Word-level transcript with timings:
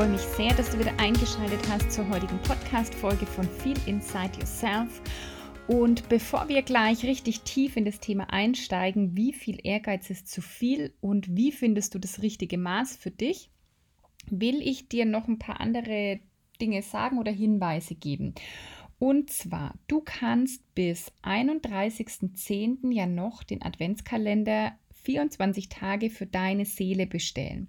Freue 0.00 0.08
mich 0.08 0.22
sehr, 0.22 0.54
dass 0.54 0.70
du 0.70 0.78
wieder 0.78 0.98
eingeschaltet 0.98 1.60
hast 1.68 1.92
zur 1.92 2.08
heutigen 2.08 2.38
Podcast-Folge 2.44 3.26
von 3.26 3.46
Feel 3.46 3.76
Inside 3.84 4.30
Yourself. 4.38 5.02
Und 5.68 6.08
bevor 6.08 6.48
wir 6.48 6.62
gleich 6.62 7.04
richtig 7.04 7.42
tief 7.42 7.76
in 7.76 7.84
das 7.84 8.00
Thema 8.00 8.32
einsteigen, 8.32 9.14
wie 9.14 9.34
viel 9.34 9.58
Ehrgeiz 9.62 10.08
ist 10.08 10.26
zu 10.26 10.40
viel 10.40 10.94
und 11.02 11.36
wie 11.36 11.52
findest 11.52 11.94
du 11.94 11.98
das 11.98 12.22
richtige 12.22 12.56
Maß 12.56 12.96
für 12.96 13.10
dich, 13.10 13.50
will 14.30 14.62
ich 14.62 14.88
dir 14.88 15.04
noch 15.04 15.28
ein 15.28 15.38
paar 15.38 15.60
andere 15.60 16.20
Dinge 16.62 16.80
sagen 16.80 17.18
oder 17.18 17.30
Hinweise 17.30 17.94
geben. 17.94 18.34
Und 18.98 19.28
zwar, 19.28 19.74
du 19.86 20.00
kannst 20.00 20.62
bis 20.74 21.12
31.10. 21.24 22.90
ja 22.90 23.04
noch 23.04 23.42
den 23.42 23.60
Adventskalender 23.60 24.72
24 25.02 25.68
Tage 25.68 26.08
für 26.08 26.24
deine 26.24 26.64
Seele 26.64 27.06
bestellen. 27.06 27.68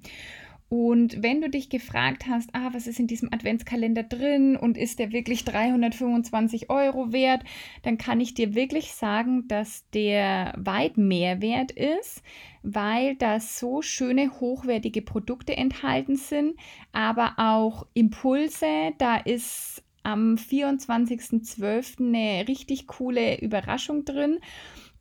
Und 0.74 1.22
wenn 1.22 1.42
du 1.42 1.50
dich 1.50 1.68
gefragt 1.68 2.28
hast, 2.30 2.52
ah, 2.54 2.70
was 2.72 2.88
ist 2.88 2.98
in 2.98 3.06
diesem 3.06 3.28
Adventskalender 3.34 4.04
drin 4.04 4.56
und 4.56 4.78
ist 4.78 5.00
der 5.00 5.12
wirklich 5.12 5.44
325 5.44 6.70
Euro 6.70 7.12
wert, 7.12 7.44
dann 7.84 7.98
kann 7.98 8.22
ich 8.22 8.36
dir 8.36 8.56
wirklich 8.56 8.94
sagen, 8.94 9.50
dass 9.50 9.86
der 9.90 10.54
weit 10.56 10.98
mehr 10.98 11.42
wert 11.42 11.72
ist, 11.72 12.24
weil 12.64 13.18
da 13.18 13.42
so 13.42 13.82
schöne, 13.82 14.40
hochwertige 14.40 15.02
Produkte 15.02 15.58
enthalten 15.58 16.16
sind, 16.16 16.56
aber 16.94 17.34
auch 17.36 17.86
Impulse. 17.94 18.94
Da 18.98 19.18
ist 19.18 19.84
am 20.04 20.36
24.12. 20.36 22.00
eine 22.00 22.48
richtig 22.48 22.88
coole 22.88 23.42
Überraschung 23.42 24.06
drin. 24.06 24.40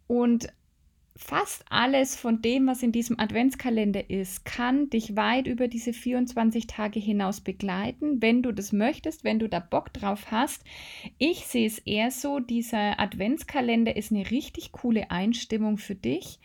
Und 0.08 0.48
fast 1.20 1.64
alles 1.68 2.16
von 2.16 2.40
dem, 2.40 2.66
was 2.66 2.82
in 2.82 2.92
diesem 2.92 3.20
Adventskalender 3.20 4.08
ist, 4.08 4.44
kann 4.44 4.88
dich 4.90 5.16
weit 5.16 5.46
über 5.46 5.68
diese 5.68 5.92
24 5.92 6.66
Tage 6.66 6.98
hinaus 6.98 7.40
begleiten, 7.40 8.22
wenn 8.22 8.42
du 8.42 8.52
das 8.52 8.72
möchtest, 8.72 9.22
wenn 9.22 9.38
du 9.38 9.48
da 9.48 9.60
Bock 9.60 9.92
drauf 9.92 10.30
hast. 10.30 10.64
Ich 11.18 11.46
sehe 11.46 11.66
es 11.66 11.78
eher 11.78 12.10
so, 12.10 12.40
dieser 12.40 12.98
Adventskalender 12.98 13.96
ist 13.96 14.10
eine 14.10 14.30
richtig 14.30 14.72
coole 14.72 15.10
Einstimmung 15.10 15.76
für 15.76 15.94
dich 15.94 16.40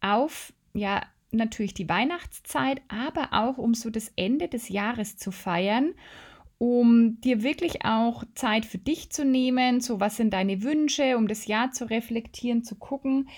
auf, 0.00 0.52
ja, 0.72 1.02
natürlich 1.30 1.74
die 1.74 1.88
Weihnachtszeit, 1.88 2.80
aber 2.88 3.28
auch 3.32 3.58
um 3.58 3.74
so 3.74 3.90
das 3.90 4.12
Ende 4.16 4.48
des 4.48 4.68
Jahres 4.70 5.16
zu 5.18 5.30
feiern 5.30 5.94
um 6.58 7.20
dir 7.20 7.42
wirklich 7.42 7.84
auch 7.84 8.24
Zeit 8.34 8.64
für 8.64 8.78
dich 8.78 9.10
zu 9.10 9.24
nehmen, 9.24 9.80
so 9.80 10.00
was 10.00 10.16
sind 10.16 10.32
deine 10.32 10.62
Wünsche, 10.62 11.18
um 11.18 11.28
das 11.28 11.46
Jahr 11.46 11.72
zu 11.72 11.90
reflektieren, 11.90 12.64
zu 12.64 12.76
gucken, 12.76 13.28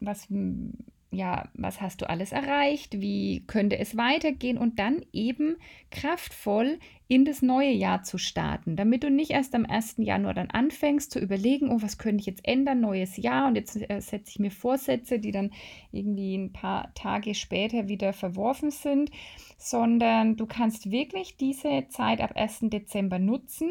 was, 0.00 0.28
hm, 0.28 0.72
ja, 1.12 1.48
was 1.54 1.80
hast 1.80 2.02
du 2.02 2.08
alles 2.08 2.30
erreicht, 2.30 3.00
wie 3.00 3.44
könnte 3.46 3.78
es 3.78 3.96
weitergehen 3.96 4.58
und 4.58 4.78
dann 4.78 5.04
eben 5.12 5.56
kraftvoll 5.90 6.78
in 7.08 7.24
das 7.24 7.42
neue 7.42 7.72
Jahr 7.72 8.04
zu 8.04 8.16
starten, 8.16 8.76
damit 8.76 9.02
du 9.02 9.10
nicht 9.10 9.32
erst 9.32 9.56
am 9.56 9.66
1. 9.66 9.96
Januar 9.98 10.34
dann 10.34 10.50
anfängst 10.50 11.10
zu 11.10 11.18
überlegen, 11.18 11.70
oh, 11.70 11.82
was 11.82 11.98
könnte 11.98 12.20
ich 12.20 12.26
jetzt 12.26 12.46
ändern, 12.46 12.80
neues 12.80 13.16
Jahr 13.16 13.48
und 13.48 13.56
jetzt 13.56 13.76
äh, 13.76 14.00
setze 14.00 14.30
ich 14.30 14.38
mir 14.38 14.52
Vorsätze, 14.52 15.18
die 15.18 15.32
dann 15.32 15.50
irgendwie 15.90 16.36
ein 16.36 16.52
paar 16.52 16.94
Tage 16.94 17.34
später 17.34 17.88
wieder 17.88 18.12
verworfen 18.12 18.70
sind, 18.70 19.10
sondern 19.58 20.36
du 20.36 20.46
kannst 20.46 20.92
wirklich 20.92 21.36
diese 21.36 21.86
Zeit 21.88 22.20
ab 22.20 22.36
1. 22.36 22.60
Dezember 22.70 23.18
nutzen 23.18 23.70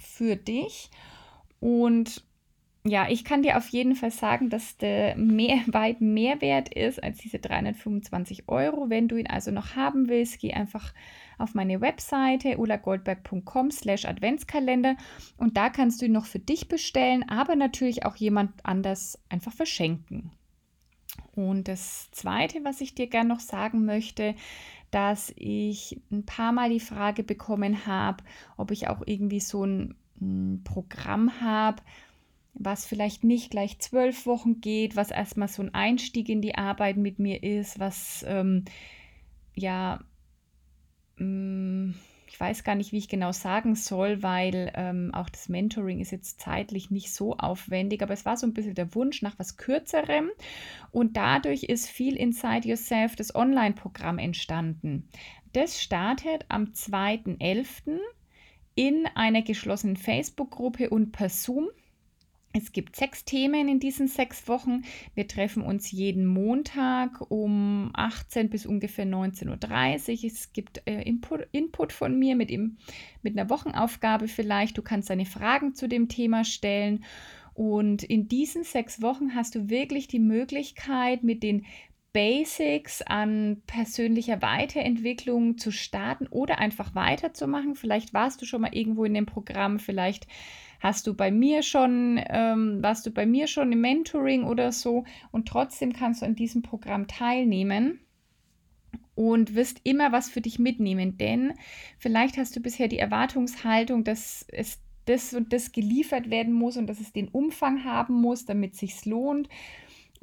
für 0.00 0.34
dich 0.34 0.90
und 1.60 2.24
ja, 2.84 3.08
ich 3.08 3.24
kann 3.24 3.42
dir 3.42 3.58
auf 3.58 3.68
jeden 3.68 3.94
Fall 3.94 4.10
sagen, 4.10 4.50
dass 4.50 4.76
der 4.76 5.16
mehr, 5.16 5.60
weit 5.68 6.00
mehr 6.00 6.40
wert 6.40 6.72
ist 6.74 7.02
als 7.02 7.18
diese 7.18 7.38
325 7.38 8.48
Euro. 8.48 8.90
Wenn 8.90 9.08
du 9.08 9.16
ihn 9.16 9.28
also 9.28 9.50
noch 9.50 9.76
haben 9.76 10.08
willst, 10.08 10.40
geh 10.40 10.52
einfach 10.52 10.92
auf 11.38 11.54
meine 11.54 11.80
Webseite 11.80 12.58
ulagoldberg.com 12.58 13.70
slash 13.70 14.04
Adventskalender 14.04 14.96
und 15.36 15.56
da 15.56 15.70
kannst 15.70 16.00
du 16.00 16.06
ihn 16.06 16.12
noch 16.12 16.26
für 16.26 16.38
dich 16.38 16.68
bestellen, 16.68 17.28
aber 17.28 17.56
natürlich 17.56 18.04
auch 18.04 18.16
jemand 18.16 18.52
anders 18.64 19.18
einfach 19.28 19.52
verschenken. 19.52 20.32
Und 21.34 21.68
das 21.68 22.10
Zweite, 22.10 22.58
was 22.64 22.80
ich 22.80 22.94
dir 22.94 23.06
gerne 23.06 23.28
noch 23.28 23.40
sagen 23.40 23.84
möchte, 23.84 24.34
dass 24.90 25.32
ich 25.36 26.00
ein 26.10 26.26
paar 26.26 26.52
Mal 26.52 26.70
die 26.70 26.80
Frage 26.80 27.22
bekommen 27.22 27.86
habe, 27.86 28.22
ob 28.56 28.70
ich 28.70 28.88
auch 28.88 29.02
irgendwie 29.06 29.40
so 29.40 29.64
ein, 29.64 29.94
ein 30.20 30.62
Programm 30.64 31.40
habe, 31.40 31.82
was 32.54 32.86
vielleicht 32.86 33.24
nicht 33.24 33.50
gleich 33.50 33.78
zwölf 33.78 34.26
Wochen 34.26 34.60
geht, 34.60 34.96
was 34.96 35.10
erstmal 35.10 35.48
so 35.48 35.62
ein 35.62 35.74
Einstieg 35.74 36.28
in 36.28 36.42
die 36.42 36.54
Arbeit 36.56 36.96
mit 36.96 37.18
mir 37.18 37.42
ist, 37.42 37.78
was 37.78 38.24
ähm, 38.28 38.64
ja, 39.54 40.00
mh, 41.16 41.24
mm, 41.24 41.94
ich 42.32 42.40
weiß 42.40 42.64
gar 42.64 42.74
nicht, 42.74 42.92
wie 42.92 42.98
ich 42.98 43.08
genau 43.08 43.30
sagen 43.30 43.74
soll, 43.74 44.22
weil 44.22 44.72
ähm, 44.74 45.10
auch 45.12 45.28
das 45.28 45.50
Mentoring 45.50 46.00
ist 46.00 46.12
jetzt 46.12 46.40
zeitlich 46.40 46.90
nicht 46.90 47.12
so 47.12 47.36
aufwendig, 47.36 48.02
aber 48.02 48.14
es 48.14 48.24
war 48.24 48.38
so 48.38 48.46
ein 48.46 48.54
bisschen 48.54 48.74
der 48.74 48.94
Wunsch 48.94 49.20
nach 49.20 49.38
was 49.38 49.58
Kürzerem 49.58 50.30
und 50.92 51.18
dadurch 51.18 51.64
ist 51.64 51.90
viel 51.90 52.16
Inside 52.16 52.66
Yourself, 52.66 53.16
das 53.16 53.34
Online-Programm 53.34 54.18
entstanden. 54.18 55.10
Das 55.52 55.82
startet 55.82 56.46
am 56.48 56.72
2.11. 56.72 57.98
in 58.74 59.06
einer 59.14 59.42
geschlossenen 59.42 59.98
Facebook-Gruppe 59.98 60.88
und 60.88 61.12
per 61.12 61.28
Zoom. 61.28 61.68
Es 62.54 62.72
gibt 62.72 62.96
sechs 62.96 63.24
Themen 63.24 63.66
in 63.66 63.80
diesen 63.80 64.08
sechs 64.08 64.46
Wochen. 64.46 64.82
Wir 65.14 65.26
treffen 65.26 65.62
uns 65.62 65.90
jeden 65.90 66.26
Montag 66.26 67.30
um 67.30 67.90
18 67.94 68.50
bis 68.50 68.66
ungefähr 68.66 69.06
19.30 69.06 69.48
Uhr. 70.10 70.30
Es 70.30 70.52
gibt 70.52 70.82
äh, 70.86 71.00
Input, 71.02 71.48
Input, 71.52 71.92
von 71.92 72.18
mir 72.18 72.36
mit, 72.36 72.50
ihm, 72.50 72.76
mit 73.22 73.38
einer 73.38 73.48
Wochenaufgabe 73.48 74.28
vielleicht. 74.28 74.76
Du 74.76 74.82
kannst 74.82 75.08
deine 75.08 75.24
Fragen 75.24 75.74
zu 75.74 75.88
dem 75.88 76.08
Thema 76.08 76.44
stellen. 76.44 77.04
Und 77.54 78.02
in 78.02 78.28
diesen 78.28 78.64
sechs 78.64 79.00
Wochen 79.00 79.34
hast 79.34 79.54
du 79.54 79.70
wirklich 79.70 80.08
die 80.08 80.18
Möglichkeit, 80.18 81.22
mit 81.22 81.42
den 81.42 81.64
Basics 82.12 83.02
an 83.02 83.62
persönlicher 83.66 84.42
Weiterentwicklung 84.42 85.56
zu 85.56 85.70
starten 85.70 86.26
oder 86.26 86.58
einfach 86.58 86.94
weiterzumachen. 86.94 87.74
Vielleicht 87.74 88.12
warst 88.12 88.42
du 88.42 88.46
schon 88.46 88.60
mal 88.60 88.74
irgendwo 88.74 89.04
in 89.04 89.14
dem 89.14 89.26
Programm, 89.26 89.78
vielleicht 89.78 90.26
hast 90.80 91.06
du 91.06 91.14
bei 91.14 91.30
mir 91.30 91.62
schon, 91.62 92.20
ähm, 92.28 92.82
warst 92.82 93.06
du 93.06 93.10
bei 93.10 93.24
mir 93.24 93.46
schon 93.46 93.72
im 93.72 93.80
Mentoring 93.80 94.44
oder 94.44 94.72
so 94.72 95.04
und 95.30 95.48
trotzdem 95.48 95.92
kannst 95.92 96.22
du 96.22 96.26
an 96.26 96.34
diesem 96.34 96.62
Programm 96.62 97.06
teilnehmen 97.06 98.00
und 99.14 99.54
wirst 99.54 99.80
immer 99.84 100.12
was 100.12 100.28
für 100.28 100.40
dich 100.40 100.58
mitnehmen, 100.58 101.16
denn 101.18 101.54
vielleicht 101.98 102.36
hast 102.36 102.56
du 102.56 102.60
bisher 102.60 102.88
die 102.88 102.98
Erwartungshaltung, 102.98 104.04
dass 104.04 104.44
es 104.48 104.80
das 105.04 105.34
und 105.34 105.52
das 105.52 105.72
geliefert 105.72 106.30
werden 106.30 106.52
muss 106.52 106.76
und 106.76 106.86
dass 106.86 107.00
es 107.00 107.12
den 107.12 107.28
Umfang 107.28 107.84
haben 107.84 108.14
muss, 108.14 108.44
damit 108.44 108.74
es 108.74 108.80
sich 108.80 109.04
lohnt. 109.04 109.48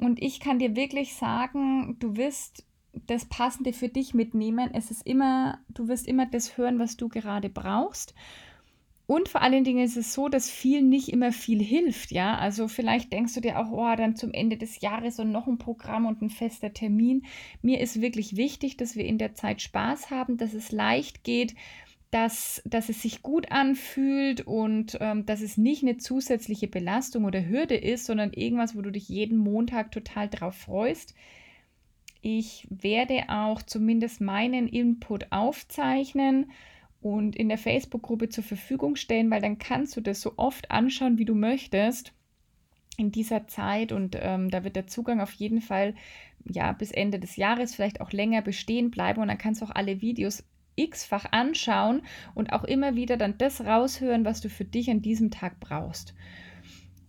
Und 0.00 0.22
ich 0.22 0.40
kann 0.40 0.58
dir 0.58 0.76
wirklich 0.76 1.14
sagen, 1.14 1.96
du 1.98 2.16
wirst 2.16 2.64
das 3.06 3.26
Passende 3.26 3.72
für 3.72 3.88
dich 3.88 4.14
mitnehmen. 4.14 4.70
Es 4.72 4.90
ist 4.90 5.06
immer, 5.06 5.58
du 5.68 5.88
wirst 5.88 6.06
immer 6.06 6.26
das 6.26 6.56
hören, 6.56 6.78
was 6.78 6.96
du 6.96 7.08
gerade 7.08 7.48
brauchst. 7.48 8.14
Und 9.06 9.28
vor 9.28 9.42
allen 9.42 9.64
Dingen 9.64 9.84
ist 9.84 9.96
es 9.96 10.14
so, 10.14 10.28
dass 10.28 10.48
viel 10.48 10.82
nicht 10.82 11.08
immer 11.08 11.32
viel 11.32 11.60
hilft, 11.60 12.12
ja. 12.12 12.38
Also 12.38 12.68
vielleicht 12.68 13.12
denkst 13.12 13.34
du 13.34 13.40
dir 13.40 13.58
auch, 13.58 13.72
oh, 13.72 13.96
dann 13.96 14.14
zum 14.14 14.32
Ende 14.32 14.56
des 14.56 14.80
Jahres 14.80 15.18
und 15.18 15.32
noch 15.32 15.48
ein 15.48 15.58
Programm 15.58 16.06
und 16.06 16.22
ein 16.22 16.30
fester 16.30 16.72
Termin. 16.72 17.24
Mir 17.60 17.80
ist 17.80 18.00
wirklich 18.00 18.36
wichtig, 18.36 18.76
dass 18.76 18.94
wir 18.94 19.04
in 19.04 19.18
der 19.18 19.34
Zeit 19.34 19.62
Spaß 19.62 20.10
haben, 20.10 20.36
dass 20.36 20.54
es 20.54 20.70
leicht 20.70 21.24
geht, 21.24 21.56
dass, 22.10 22.60
dass 22.64 22.88
es 22.88 23.02
sich 23.02 23.22
gut 23.22 23.52
anfühlt 23.52 24.40
und 24.46 24.98
ähm, 25.00 25.26
dass 25.26 25.40
es 25.40 25.56
nicht 25.56 25.82
eine 25.82 25.96
zusätzliche 25.96 26.66
Belastung 26.66 27.24
oder 27.24 27.46
Hürde 27.46 27.76
ist, 27.76 28.06
sondern 28.06 28.32
irgendwas, 28.32 28.74
wo 28.74 28.82
du 28.82 28.90
dich 28.90 29.08
jeden 29.08 29.38
Montag 29.38 29.92
total 29.92 30.28
drauf 30.28 30.56
freust. 30.56 31.14
Ich 32.20 32.66
werde 32.68 33.24
auch 33.28 33.62
zumindest 33.62 34.20
meinen 34.20 34.68
Input 34.68 35.30
aufzeichnen 35.30 36.50
und 37.00 37.36
in 37.36 37.48
der 37.48 37.58
Facebook-Gruppe 37.58 38.28
zur 38.28 38.44
Verfügung 38.44 38.96
stellen, 38.96 39.30
weil 39.30 39.40
dann 39.40 39.58
kannst 39.58 39.96
du 39.96 40.00
das 40.00 40.20
so 40.20 40.34
oft 40.36 40.70
anschauen, 40.70 41.16
wie 41.16 41.24
du 41.24 41.34
möchtest 41.34 42.12
in 42.98 43.12
dieser 43.12 43.46
Zeit 43.46 43.92
und 43.92 44.16
ähm, 44.20 44.50
da 44.50 44.64
wird 44.64 44.76
der 44.76 44.86
Zugang 44.86 45.20
auf 45.20 45.32
jeden 45.32 45.62
Fall 45.62 45.94
ja 46.44 46.72
bis 46.72 46.90
Ende 46.90 47.18
des 47.18 47.36
Jahres 47.36 47.74
vielleicht 47.74 48.00
auch 48.00 48.12
länger 48.12 48.42
bestehen 48.42 48.90
bleiben 48.90 49.22
und 49.22 49.28
dann 49.28 49.38
kannst 49.38 49.62
du 49.62 49.66
auch 49.66 49.74
alle 49.74 50.02
Videos 50.02 50.44
x-fach 50.80 51.26
anschauen 51.32 52.02
und 52.34 52.52
auch 52.52 52.64
immer 52.64 52.94
wieder 52.96 53.16
dann 53.16 53.38
das 53.38 53.60
raushören, 53.60 54.24
was 54.24 54.40
du 54.40 54.48
für 54.48 54.64
dich 54.64 54.90
an 54.90 55.02
diesem 55.02 55.30
Tag 55.30 55.60
brauchst. 55.60 56.14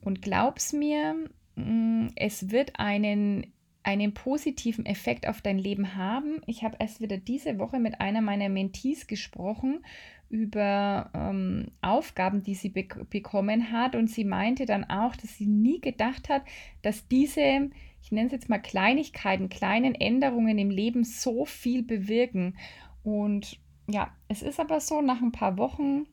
Und 0.02 0.22
glaub's 0.22 0.74
mir, 0.74 1.16
mm, 1.56 2.08
es 2.16 2.52
wird 2.52 2.80
einen 2.80 3.54
einen 3.84 4.14
positiven 4.14 4.86
Effekt 4.86 5.28
auf 5.28 5.42
dein 5.42 5.58
Leben 5.58 5.96
haben. 5.96 6.42
Ich 6.46 6.64
habe 6.64 6.78
erst 6.80 7.02
wieder 7.02 7.18
diese 7.18 7.58
Woche 7.58 7.80
mit 7.80 8.00
einer 8.00 8.22
meiner 8.22 8.50
Mentees 8.50 9.08
gesprochen 9.08 9.84
über 10.30 11.10
ähm, 11.14 11.72
Aufgaben, 11.82 12.42
die 12.44 12.56
sie 12.56 12.70
be 12.70 12.88
bekommen 13.10 13.72
hat. 13.72 13.96
Und 13.96 14.10
sie 14.10 14.24
meinte 14.24 14.66
dann 14.66 14.84
auch, 14.86 15.16
dass 15.16 15.38
sie 15.38 15.48
nie 15.48 15.82
gedacht 15.82 16.30
hat, 16.30 16.44
dass 16.84 17.08
diese, 17.08 17.70
ich 18.02 18.12
nenne 18.12 18.28
es 18.28 18.32
jetzt 18.32 18.50
mal 18.50 18.60
Kleinigkeiten, 18.60 19.50
kleinen 19.50 19.96
Änderungen 19.96 20.58
im 20.58 20.70
Leben 20.70 21.04
so 21.04 21.46
viel 21.46 21.84
bewirken. 21.84 22.58
Und 23.04 23.60
ja, 23.88 24.12
es 24.28 24.42
ist 24.42 24.60
aber 24.60 24.80
so, 24.80 25.02
nach 25.02 25.22
ein 25.22 25.32
paar 25.32 25.58
Wochen 25.58 26.06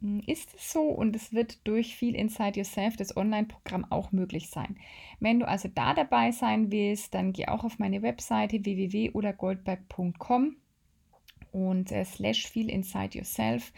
hm, 0.00 0.22
ist 0.26 0.54
es 0.54 0.72
so 0.72 0.82
und 0.82 1.14
es 1.14 1.32
wird 1.32 1.66
durch 1.66 1.96
viel 1.96 2.14
Inside 2.14 2.58
Yourself, 2.58 2.96
das 2.96 3.16
Online-Programm, 3.16 3.86
auch 3.90 4.12
möglich 4.12 4.50
sein. 4.50 4.76
Wenn 5.20 5.40
du 5.40 5.48
also 5.48 5.68
da 5.68 5.94
dabei 5.94 6.32
sein 6.32 6.70
willst, 6.72 7.14
dann 7.14 7.32
geh 7.32 7.46
auch 7.48 7.64
auf 7.64 7.78
meine 7.78 8.02
Webseite 8.02 8.64
www.goldberg.com 8.64 10.56
und 11.52 11.92
äh, 11.92 12.04
slash 12.04 12.46
viel 12.46 12.70
Inside 12.70 13.18
Yourself 13.18 13.72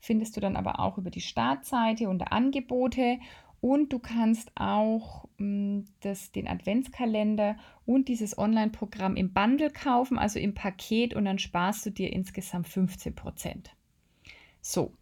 findest 0.00 0.36
du 0.36 0.40
dann 0.40 0.56
aber 0.56 0.80
auch 0.80 0.98
über 0.98 1.10
die 1.10 1.20
Startseite 1.20 2.08
unter 2.08 2.32
Angebote 2.32 3.18
und 3.60 3.92
du 3.92 3.98
kannst 3.98 4.50
auch 4.54 5.24
mh, 5.38 5.44
hm, 5.46 5.88
das, 6.00 6.32
den 6.32 6.48
Adventskalender 6.48 7.56
und 7.86 8.08
dieses 8.08 8.38
Online-Programm 8.38 9.16
im 9.16 9.32
Bundle 9.32 9.70
kaufen, 9.70 10.18
also 10.18 10.38
im 10.38 10.54
Paket 10.54 11.14
und 11.14 11.24
dann 11.24 11.38
sparst 11.38 11.86
du 11.86 11.90
dir 11.90 12.12
insgesamt 12.12 12.68
15 12.68 13.14
Prozent. 13.14 13.70
So, 14.60 14.92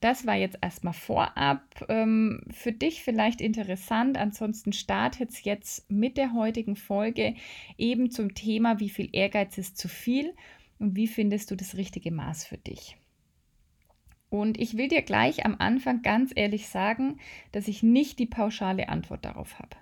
das 0.00 0.26
war 0.26 0.34
jetzt 0.34 0.58
erstmal 0.60 0.92
vorab. 0.92 1.62
Ähm, 1.88 2.42
für 2.50 2.72
dich 2.72 3.02
vielleicht 3.02 3.40
interessant. 3.40 4.18
Ansonsten 4.18 4.74
startet 4.74 5.30
es 5.30 5.44
jetzt 5.44 5.90
mit 5.90 6.18
der 6.18 6.34
heutigen 6.34 6.76
Folge 6.76 7.34
eben 7.78 8.10
zum 8.10 8.34
Thema, 8.34 8.80
wie 8.80 8.90
viel 8.90 9.08
Ehrgeiz 9.12 9.56
ist 9.56 9.78
zu 9.78 9.88
viel 9.88 10.34
und 10.78 10.94
wie 10.94 11.06
findest 11.06 11.50
du 11.50 11.56
das 11.56 11.76
richtige 11.76 12.10
Maß 12.10 12.44
für 12.44 12.58
dich. 12.58 12.98
Und 14.34 14.58
ich 14.58 14.76
will 14.76 14.88
dir 14.88 15.02
gleich 15.02 15.46
am 15.46 15.54
Anfang 15.60 16.02
ganz 16.02 16.32
ehrlich 16.34 16.66
sagen, 16.66 17.20
dass 17.52 17.68
ich 17.68 17.84
nicht 17.84 18.18
die 18.18 18.26
pauschale 18.26 18.88
Antwort 18.88 19.24
darauf 19.24 19.60
habe. 19.60 19.76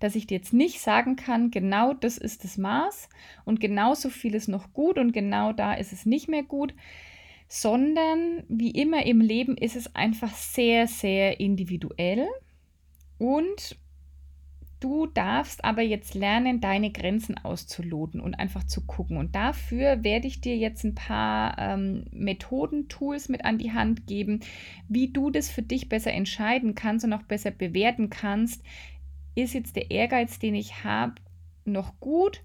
Dass 0.00 0.16
ich 0.16 0.26
dir 0.26 0.36
jetzt 0.36 0.52
nicht 0.52 0.82
sagen 0.82 1.16
kann, 1.16 1.50
genau 1.50 1.94
das 1.94 2.18
ist 2.18 2.44
das 2.44 2.58
Maß 2.58 3.08
und 3.46 3.60
genauso 3.60 4.10
viel 4.10 4.34
ist 4.34 4.48
noch 4.48 4.74
gut 4.74 4.98
und 4.98 5.12
genau 5.12 5.54
da 5.54 5.72
ist 5.72 5.94
es 5.94 6.04
nicht 6.04 6.28
mehr 6.28 6.42
gut 6.42 6.74
sondern 7.48 8.42
wie 8.48 8.70
immer 8.70 9.06
im 9.06 9.20
Leben 9.20 9.56
ist 9.56 9.76
es 9.76 9.94
einfach 9.94 10.34
sehr, 10.34 10.86
sehr 10.86 11.40
individuell 11.40 12.26
und 13.18 13.76
du 14.84 15.06
darfst 15.06 15.64
aber 15.64 15.80
jetzt 15.80 16.14
lernen, 16.14 16.60
deine 16.60 16.92
Grenzen 16.92 17.38
auszuloten 17.38 18.20
und 18.20 18.34
einfach 18.34 18.64
zu 18.64 18.84
gucken. 18.84 19.16
Und 19.16 19.34
dafür 19.34 20.04
werde 20.04 20.26
ich 20.26 20.42
dir 20.42 20.58
jetzt 20.58 20.84
ein 20.84 20.94
paar 20.94 21.56
ähm, 21.58 22.04
Methoden, 22.12 22.88
Tools 22.88 23.30
mit 23.30 23.46
an 23.46 23.56
die 23.56 23.72
Hand 23.72 24.06
geben, 24.06 24.40
wie 24.86 25.10
du 25.10 25.30
das 25.30 25.48
für 25.48 25.62
dich 25.62 25.88
besser 25.88 26.12
entscheiden 26.12 26.74
kannst 26.74 27.06
und 27.06 27.14
auch 27.14 27.22
besser 27.22 27.50
bewerten 27.50 28.10
kannst. 28.10 28.62
Ist 29.34 29.54
jetzt 29.54 29.74
der 29.76 29.90
Ehrgeiz, 29.90 30.38
den 30.38 30.54
ich 30.54 30.84
habe, 30.84 31.14
noch 31.64 31.98
gut 31.98 32.42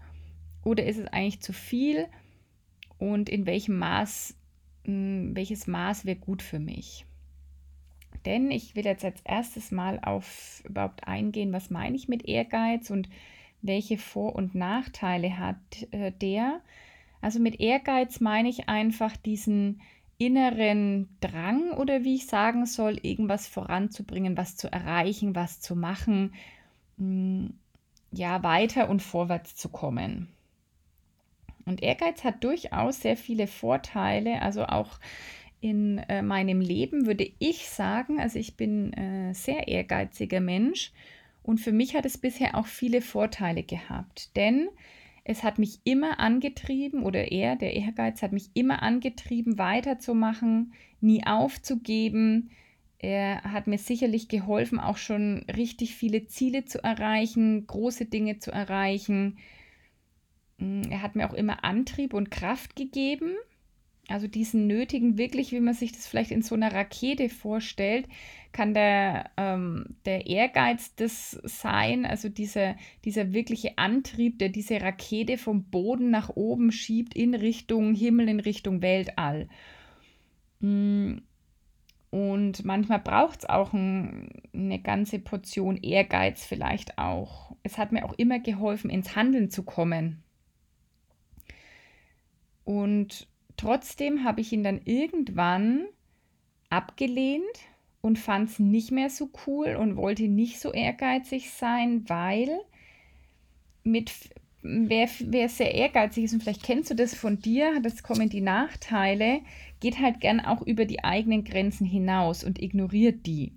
oder 0.64 0.86
ist 0.86 0.98
es 0.98 1.08
eigentlich 1.08 1.42
zu 1.42 1.52
viel? 1.52 2.08
Und 2.98 3.28
in 3.28 3.46
welchem 3.46 3.78
Maß 3.78 4.36
welches 4.86 5.68
Maß 5.68 6.06
wäre 6.06 6.18
gut 6.18 6.42
für 6.42 6.58
mich. 6.58 7.06
Denn 8.30 8.52
ich 8.52 8.76
will 8.76 8.86
jetzt 8.86 9.04
als 9.04 9.22
erstes 9.26 9.72
mal 9.72 10.00
auf 10.04 10.62
überhaupt 10.64 11.08
eingehen, 11.08 11.52
was 11.52 11.72
meine 11.72 11.96
ich 11.96 12.08
mit 12.08 12.26
Ehrgeiz 12.26 12.92
und 12.92 13.10
welche 13.64 13.98
Vor- 13.98 14.36
und 14.36 14.54
Nachteile 14.54 15.40
hat 15.40 15.58
äh, 15.90 16.12
der. 16.12 16.62
Also 17.22 17.40
mit 17.40 17.60
Ehrgeiz 17.60 18.20
meine 18.20 18.48
ich 18.48 18.70
einfach 18.70 19.18
diesen 19.18 19.82
inneren 20.20 21.10
Drang 21.22 21.72
oder 21.72 22.04
wie 22.04 22.18
ich 22.18 22.28
sagen 22.28 22.68
soll, 22.68 23.00
irgendwas 23.02 23.48
voranzubringen, 23.48 24.38
was 24.38 24.56
zu 24.56 24.72
erreichen, 24.72 25.34
was 25.34 25.60
zu 25.60 25.76
machen, 25.76 26.36
mh, 26.98 27.50
ja, 28.12 28.44
weiter 28.44 28.90
und 28.90 29.02
vorwärts 29.02 29.56
zu 29.56 29.70
kommen. 29.70 30.28
Und 31.66 31.82
Ehrgeiz 31.82 32.24
hat 32.24 32.44
durchaus 32.44 33.02
sehr 33.02 33.18
viele 33.18 33.48
Vorteile, 33.48 34.44
also 34.44 34.66
auch 34.66 35.00
in 35.62 35.98
äh, 35.98 36.22
meinem 36.22 36.62
Leben 36.62 37.06
würde 37.06 37.30
ich 37.40 37.70
sagen, 37.70 38.20
also 38.20 38.40
ich 38.40 38.56
bin 38.56 38.94
äh, 38.94 39.34
sehr 39.34 39.68
ehrgeiziger 39.68 40.40
Mensch 40.40 40.92
und 41.44 41.60
für 41.60 41.72
mich 41.72 41.96
hat 41.96 42.06
es 42.06 42.18
bisher 42.18 42.56
auch 42.56 42.68
viele 42.68 43.02
Vorteile 43.02 43.64
gehabt, 43.64 44.36
denn 44.36 44.70
es 45.24 45.44
hat 45.44 45.60
mich 45.60 45.82
immer 45.84 46.20
angetrieben 46.20 47.04
oder 47.04 47.32
er, 47.32 47.56
der 47.56 47.76
Ehrgeiz 47.76 48.22
hat 48.22 48.32
mich 48.32 48.50
immer 48.56 48.82
angetrieben, 48.82 49.60
weiterzumachen, 49.60 50.74
nie 51.02 51.24
aufzugeben. 51.26 52.50
Er 52.98 53.44
hat 53.44 53.68
mir 53.68 53.78
sicherlich 53.78 54.28
geholfen, 54.28 54.80
auch 54.80 54.98
schon 54.98 55.46
richtig 55.56 55.94
viele 55.94 56.26
Ziele 56.26 56.66
zu 56.66 56.84
erreichen, 56.84 57.68
große 57.68 58.06
Dinge 58.06 58.40
zu 58.40 58.52
erreichen. 58.52 59.38
Mm, 60.58 60.82
er 60.90 61.02
hat 61.02 61.16
mir 61.16 61.30
auch 61.30 61.36
immer 61.36 61.64
Antrieb 61.64 62.14
und 62.14 62.32
Kraft 62.32 62.76
gegeben. 62.76 63.36
Also 64.10 64.28
diesen 64.28 64.68
nötigen, 64.68 65.18
wirklich, 65.18 65.52
wie 65.52 65.60
man 65.60 65.74
sich 65.74 65.92
das 65.92 66.08
vielleicht 66.08 66.32
in 66.32 66.42
so 66.42 66.56
einer 66.56 66.74
Rakete 66.74 67.30
vorstellt, 67.30 68.08
kann 68.52 68.74
der, 68.74 69.30
ähm, 69.38 69.86
der 70.06 70.26
Ehrgeiz 70.26 70.96
das 70.96 71.32
sein, 71.44 72.06
also 72.06 72.30
dieser, 72.30 72.76
dieser 73.06 73.34
wirkliche 73.34 73.78
Antrieb, 73.78 74.40
der 74.40 74.50
diese 74.50 74.82
Rakete 74.82 75.38
vom 75.38 75.66
Boden 75.66 76.10
nach 76.10 76.30
oben 76.30 76.72
schiebt 76.72 77.16
in 77.16 77.36
Richtung 77.36 77.94
Himmel, 77.94 78.28
in 78.28 78.40
Richtung 78.40 78.82
Weltall. 78.82 79.48
Mm, 80.60 81.18
und 82.10 82.66
manchmal 82.66 83.00
braucht 83.00 83.40
es 83.40 83.50
auch 83.50 83.74
ein, 83.74 84.30
eine 84.54 84.80
ganze 84.80 85.20
Portion 85.20 85.78
Ehrgeiz 85.78 86.44
vielleicht 86.44 86.98
auch. 86.98 87.56
Es 87.62 87.78
hat 87.78 87.92
mir 87.92 88.04
auch 88.04 88.14
immer 88.14 88.40
geholfen, 88.40 88.90
ins 88.90 89.16
Handeln 89.16 89.52
zu 89.52 89.62
kommen. 89.62 90.24
Und 92.64 93.28
trotzdem 93.60 94.24
habe 94.24 94.42
ich 94.42 94.52
ihn 94.54 94.64
dann 94.64 94.82
irgendwann 94.86 95.86
abgelehnt 96.70 97.44
und 98.02 98.18
fand 98.18 98.50
es 98.50 98.60
nicht 98.60 98.92
mehr 98.92 99.10
so 99.10 99.30
cool 99.46 99.76
und 99.76 99.98
wollte 99.98 100.28
nicht 100.28 100.60
so 100.60 100.72
ehrgeizig 100.72 101.52
sein, 101.52 102.08
weil 102.08 102.50
mit 103.84 104.12
wer, 104.62 105.10
wer 105.20 105.50
sehr 105.50 105.74
ehrgeizig 105.74 106.26
ist 106.26 106.34
und 106.34 106.44
vielleicht 106.44 106.64
kennst 106.64 106.90
du 106.90 106.96
das 106.96 107.14
von 107.16 107.40
dir, 107.40 107.80
das 107.82 108.04
kommen 108.04 108.30
die 108.30 108.42
Nachteile, 108.42 109.42
geht 109.80 110.00
halt 110.00 110.22
gern 110.22 110.40
auch 110.40 110.62
über 110.62 110.86
die 110.86 111.04
eigenen 111.04 111.44
Grenzen 111.44 111.86
hinaus 111.86 112.44
und 112.44 112.62
ignoriert 112.62 113.26
die. 113.26 113.54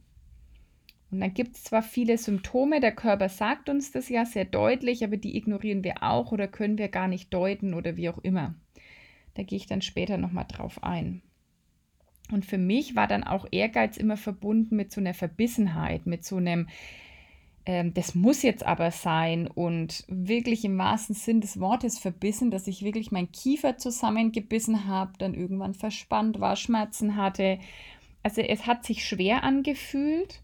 Und 1.12 1.20
dann 1.20 1.34
gibt 1.34 1.56
es 1.56 1.64
zwar 1.64 1.82
viele 1.82 2.16
Symptome, 2.16 2.80
der 2.80 2.92
Körper 2.92 3.28
sagt 3.28 3.68
uns 3.68 3.92
das 3.92 4.08
ja 4.08 4.24
sehr 4.24 4.46
deutlich, 4.46 5.04
aber 5.04 5.18
die 5.18 5.36
ignorieren 5.36 5.84
wir 5.84 6.02
auch 6.02 6.32
oder 6.32 6.48
können 6.48 6.78
wir 6.78 6.88
gar 6.88 7.06
nicht 7.06 7.32
deuten 7.34 7.74
oder 7.74 7.96
wie 7.96 8.08
auch 8.08 8.18
immer. 8.18 8.54
Da 9.34 9.42
gehe 9.42 9.56
ich 9.56 9.66
dann 9.66 9.82
später 9.82 10.18
nochmal 10.18 10.46
drauf 10.46 10.82
ein. 10.82 11.22
Und 12.30 12.46
für 12.46 12.58
mich 12.58 12.96
war 12.96 13.06
dann 13.06 13.24
auch 13.24 13.46
Ehrgeiz 13.50 13.96
immer 13.96 14.16
verbunden 14.16 14.76
mit 14.76 14.92
so 14.92 15.00
einer 15.00 15.14
Verbissenheit, 15.14 16.06
mit 16.06 16.24
so 16.24 16.36
einem, 16.36 16.68
ähm, 17.66 17.92
das 17.94 18.14
muss 18.14 18.42
jetzt 18.42 18.64
aber 18.64 18.90
sein 18.90 19.46
und 19.46 20.04
wirklich 20.08 20.64
im 20.64 20.78
wahrsten 20.78 21.14
Sinn 21.14 21.40
des 21.40 21.60
Wortes 21.60 21.98
verbissen, 21.98 22.50
dass 22.50 22.66
ich 22.66 22.82
wirklich 22.82 23.12
meinen 23.12 23.32
Kiefer 23.32 23.76
zusammengebissen 23.76 24.86
habe, 24.86 25.12
dann 25.18 25.34
irgendwann 25.34 25.74
verspannt 25.74 26.40
war, 26.40 26.56
Schmerzen 26.56 27.16
hatte. 27.16 27.58
Also 28.22 28.40
es 28.40 28.66
hat 28.66 28.84
sich 28.84 29.06
schwer 29.06 29.42
angefühlt. 29.42 30.42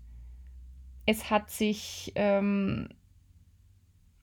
Es 1.06 1.30
hat 1.30 1.50
sich 1.50 2.12
ähm, 2.16 2.88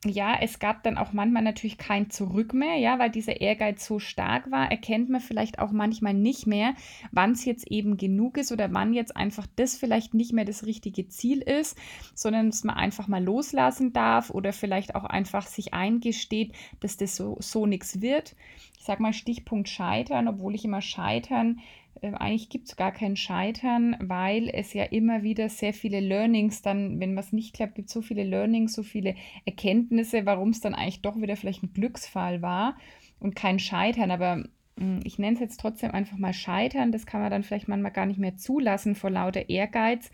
ja, 0.08 0.36
es 0.40 0.58
gab 0.58 0.82
dann 0.82 0.98
auch 0.98 1.12
manchmal 1.12 1.42
natürlich 1.42 1.78
kein 1.78 2.10
Zurück 2.10 2.54
mehr, 2.54 2.76
ja, 2.76 2.98
weil 2.98 3.10
dieser 3.10 3.40
Ehrgeiz 3.40 3.86
so 3.86 3.98
stark 3.98 4.50
war, 4.50 4.70
erkennt 4.70 5.08
man 5.08 5.20
vielleicht 5.20 5.58
auch 5.58 5.72
manchmal 5.72 6.14
nicht 6.14 6.46
mehr, 6.46 6.74
wann 7.12 7.32
es 7.32 7.44
jetzt 7.44 7.70
eben 7.70 7.96
genug 7.96 8.38
ist 8.38 8.52
oder 8.52 8.72
wann 8.72 8.92
jetzt 8.92 9.16
einfach 9.16 9.46
das 9.56 9.76
vielleicht 9.76 10.14
nicht 10.14 10.32
mehr 10.32 10.44
das 10.44 10.66
richtige 10.66 11.08
Ziel 11.08 11.40
ist, 11.40 11.78
sondern 12.14 12.50
dass 12.50 12.64
man 12.64 12.76
einfach 12.76 13.08
mal 13.08 13.22
loslassen 13.22 13.92
darf 13.92 14.30
oder 14.30 14.52
vielleicht 14.52 14.94
auch 14.94 15.04
einfach 15.04 15.46
sich 15.46 15.74
eingesteht, 15.74 16.52
dass 16.80 16.96
das 16.96 17.16
so, 17.16 17.36
so 17.40 17.66
nichts 17.66 18.00
wird. 18.00 18.36
Ich 18.78 18.84
sage 18.84 19.02
mal 19.02 19.12
Stichpunkt 19.12 19.68
Scheitern, 19.68 20.28
obwohl 20.28 20.54
ich 20.54 20.64
immer 20.64 20.82
Scheitern 20.82 21.60
eigentlich 22.02 22.48
gibt 22.48 22.68
es 22.68 22.76
gar 22.76 22.92
kein 22.92 23.16
Scheitern, 23.16 23.96
weil 24.00 24.48
es 24.48 24.72
ja 24.72 24.84
immer 24.84 25.22
wieder 25.22 25.48
sehr 25.48 25.72
viele 25.72 26.00
Learnings 26.00 26.62
dann, 26.62 27.00
wenn 27.00 27.16
was 27.16 27.32
nicht 27.32 27.54
klappt, 27.54 27.74
gibt 27.74 27.88
es 27.88 27.94
so 27.94 28.02
viele 28.02 28.24
Learnings, 28.24 28.72
so 28.72 28.82
viele 28.82 29.14
Erkenntnisse, 29.44 30.26
warum 30.26 30.50
es 30.50 30.60
dann 30.60 30.74
eigentlich 30.74 31.02
doch 31.02 31.16
wieder 31.16 31.36
vielleicht 31.36 31.62
ein 31.62 31.72
Glücksfall 31.72 32.42
war 32.42 32.76
und 33.18 33.36
kein 33.36 33.58
Scheitern. 33.58 34.10
Aber 34.10 34.44
hm, 34.78 35.00
ich 35.04 35.18
nenne 35.18 35.34
es 35.34 35.40
jetzt 35.40 35.60
trotzdem 35.60 35.92
einfach 35.92 36.18
mal 36.18 36.32
Scheitern. 36.32 36.92
Das 36.92 37.06
kann 37.06 37.20
man 37.20 37.30
dann 37.30 37.42
vielleicht 37.42 37.68
manchmal 37.68 37.92
gar 37.92 38.06
nicht 38.06 38.18
mehr 38.18 38.36
zulassen 38.36 38.94
vor 38.94 39.10
lauter 39.10 39.48
Ehrgeiz. 39.48 40.10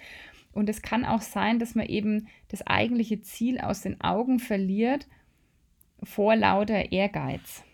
Und 0.53 0.69
es 0.69 0.83
kann 0.83 1.05
auch 1.05 1.23
sein, 1.23 1.59
dass 1.59 1.75
man 1.75 1.87
eben 1.87 2.29
das 2.49 2.67
eigentliche 2.67 3.23
Ziel 3.23 3.59
aus 3.59 3.81
den 3.81 4.01
Augen 4.01 4.39
verliert 4.39 5.09
vor 6.03 6.37
lauter 6.37 6.93
Ehrgeiz. 6.93 7.65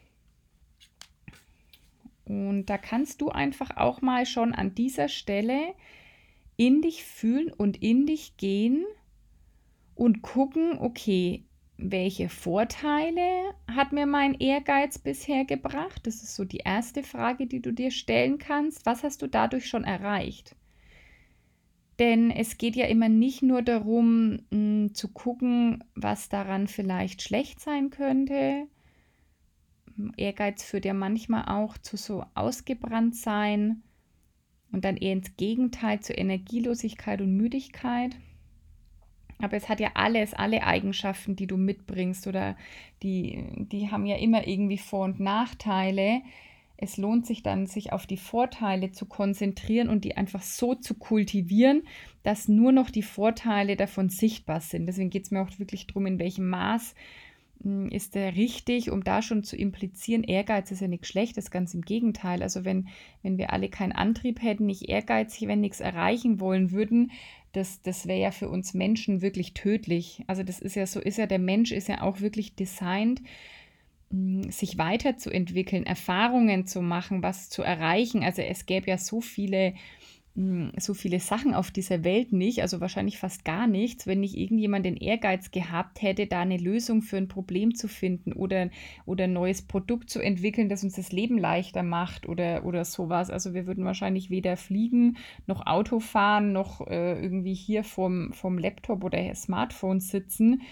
Und 2.29 2.67
da 2.67 2.77
kannst 2.77 3.23
du 3.23 3.31
einfach 3.31 3.77
auch 3.77 4.03
mal 4.03 4.27
schon 4.27 4.55
an 4.55 4.75
dieser 4.75 5.09
Stelle 5.09 5.75
in 6.57 6.83
dich 6.83 7.03
fühlen 7.03 7.51
und 7.51 7.83
in 7.83 8.05
dich 8.05 8.37
gehen 8.37 8.85
und 9.95 10.21
gucken, 10.21 10.79
okay, 10.79 11.45
welche 11.79 12.29
Vorteile 12.29 13.55
hat 13.67 13.93
mir 13.93 14.05
mein 14.05 14.35
Ehrgeiz 14.35 14.99
bisher 14.99 15.45
gebracht? 15.45 16.07
Das 16.07 16.17
ist 16.17 16.35
so 16.35 16.45
die 16.45 16.59
erste 16.59 17.03
Frage, 17.03 17.47
die 17.47 17.63
du 17.63 17.73
dir 17.73 17.91
stellen 17.91 18.39
kannst. 18.39 18.85
Was 18.85 19.05
hast 19.05 19.23
du 19.23 19.27
dadurch 19.27 19.67
schon 19.67 19.85
erreicht? 19.85 20.55
Denn 21.99 22.31
es 22.31 22.59
geht 22.59 22.77
ja 22.77 22.87
immer 22.87 23.09
nicht 23.09 23.43
nur 23.43 23.63
darum, 23.63 24.33
mh, 24.33 24.41
hm, 24.51 24.95
zu 24.95 25.09
gucken, 25.09 25.83
was 25.95 26.29
daran 26.29 26.69
vielleicht 26.69 27.23
schlecht 27.23 27.61
sein 27.61 27.91
könnte. 27.91 28.67
Ehrgeiz 30.17 30.63
führt 30.63 30.85
ja 30.85 30.95
manchmal 30.95 31.45
auch 31.47 31.77
zu 31.79 31.97
so 31.97 32.25
ausgebrannt 32.35 33.17
sein 33.17 33.83
und 34.73 34.85
dann 34.85 34.97
eher 34.97 35.13
ins 35.13 35.37
Gegenteil 35.37 36.01
zu 36.01 36.13
Energielosigkeit 36.13 37.21
und 37.21 37.37
Müdigkeit. 37.37 38.17
Aber 39.41 39.57
es 39.57 39.69
hat 39.69 39.81
ja 39.81 39.91
alles, 39.95 40.35
alle 40.35 40.65
Eigenschaften, 40.65 41.37
die 41.37 41.47
du 41.47 41.57
mitbringst 41.57 42.27
oder 42.27 42.57
die, 43.03 43.45
die 43.71 43.91
haben 43.91 44.05
ja 44.05 44.17
immer 44.17 44.47
irgendwie 44.47 44.79
Vor- 44.79 45.05
und 45.05 45.21
Nachteile. 45.21 46.23
Es 46.77 46.97
lohnt 46.97 47.27
sich 47.27 47.43
dann, 47.43 47.67
sich 47.67 47.93
auf 47.93 48.07
die 48.07 48.17
Vorteile 48.17 48.91
zu 48.91 49.07
konzentrieren 49.07 49.89
und 49.89 50.05
die 50.05 50.17
einfach 50.17 50.43
so 50.43 50.75
zu 50.75 50.95
kultivieren, 50.95 51.83
dass 52.25 52.49
nur 52.49 52.73
noch 52.73 52.91
die 52.91 53.03
Vorteile 53.03 53.77
davon 53.77 54.11
sichtbar 54.11 54.61
sind. 54.61 54.87
Deswegen 54.87 55.11
geht 55.11 55.25
es 55.25 55.31
mir 55.31 55.41
auch 55.41 55.59
wirklich 55.59 55.87
darum, 55.87 56.07
in 56.07 56.19
welchem 56.19 56.49
Maß 56.49 56.95
ist 57.91 58.15
der 58.15 58.37
richtig, 58.37 58.91
um 58.91 59.03
da 59.03 59.21
schon 59.21 59.43
zu 59.43 59.57
implizieren, 59.57 60.23
Ehrgeiz 60.23 60.71
ist 60.71 60.81
ja 60.81 60.89
nichts 60.89 61.09
Schlechtes, 61.09 61.51
ganz 61.51 61.75
im 61.75 61.83
Gegenteil. 61.83 62.43
Also 62.43 62.65
wenn, 62.65 62.89
wenn 63.23 63.37
wir 63.37 63.53
alle 63.53 63.69
keinen 63.69 63.93
Antrieb 63.93 64.43
hätten, 64.43 64.67
nicht 64.67 64.89
ehrgeizig, 64.89 65.49
wenn 65.49 65.61
nichts 65.61 65.81
erreichen 65.81 66.39
wollen 66.39 66.71
würden, 66.71 67.11
das, 67.53 67.83
das 67.83 68.07
wäre 68.07 68.21
ja 68.21 68.31
für 68.31 68.49
uns 68.49 68.75
Menschen 68.75 69.23
wirklich 69.23 69.55
tödlich. 69.55 70.23
Also 70.29 70.45
das 70.45 70.61
ist 70.61 70.77
ja 70.77 70.87
so, 70.87 71.01
ist 71.01 71.19
ja 71.19 71.27
der 71.27 71.41
Mensch 71.41 71.73
ist 71.73 71.89
ja 71.89 72.03
auch 72.03 72.21
wirklich 72.21 72.55
designt, 72.55 73.23
hm, 74.11 74.51
sich 74.51 74.79
weiterzuentwickeln, 74.79 75.85
Erfahrungen 75.85 76.67
zu 76.67 76.81
machen, 76.81 77.23
was 77.23 77.51
zu 77.51 77.63
erreichen. 77.63 78.23
Also 78.23 78.43
es 78.43 78.67
gäbe 78.67 78.89
ja 78.89 78.99
so 78.99 79.21
viele 79.21 79.71
hm, 79.71 79.77
so 80.77 80.95
viele 80.95 81.19
Sachen 81.19 81.53
auf 81.53 81.73
dieser 81.73 82.05
Welt 82.05 82.33
nicht, 82.33 82.63
also 82.63 82.81
wahrscheinlich 82.81 83.19
fast 83.19 83.45
gar 83.45 83.67
nichts, 83.67 84.07
wenn 84.07 84.21
nicht 84.21 84.37
irgendjemand 84.37 84.87
den 84.87 84.97
Ehrgeiz 84.97 85.51
gehabt 85.51 86.01
hätte, 86.01 86.29
da 86.29 86.41
eine 86.41 86.59
Lösung 86.59 87.03
für 87.03 87.17
ein 87.17 87.27
Problem 87.27 87.75
zu 87.75 87.89
finden 87.89 88.33
oder, 88.33 88.71
oder 89.05 89.25
ein 89.25 89.33
neues 89.33 89.63
Produkt 89.63 90.11
zu 90.11 90.21
entwickeln, 90.21 90.69
das 90.69 90.85
uns 90.85 90.95
das 90.95 91.11
Leben 91.11 91.39
leichter 91.39 91.83
macht 91.83 92.29
oder, 92.29 92.65
oder 92.65 92.85
sowas. 92.85 93.31
Also 93.31 93.53
wir 93.53 93.67
würden 93.67 93.85
wahrscheinlich 93.85 94.31
weder 94.31 94.57
fliegen 94.57 95.17
noch 95.49 95.67
Auto 95.67 95.99
fahren 95.99 96.53
noch 96.53 96.87
äh, 96.87 97.21
irgendwie 97.21 97.55
hier 97.55 97.83
vom, 97.83 98.33
vom 98.33 98.59
Laptop 98.59 99.03
oder 99.03 99.35
Smartphone 99.35 99.99
sitzen, 99.99 100.63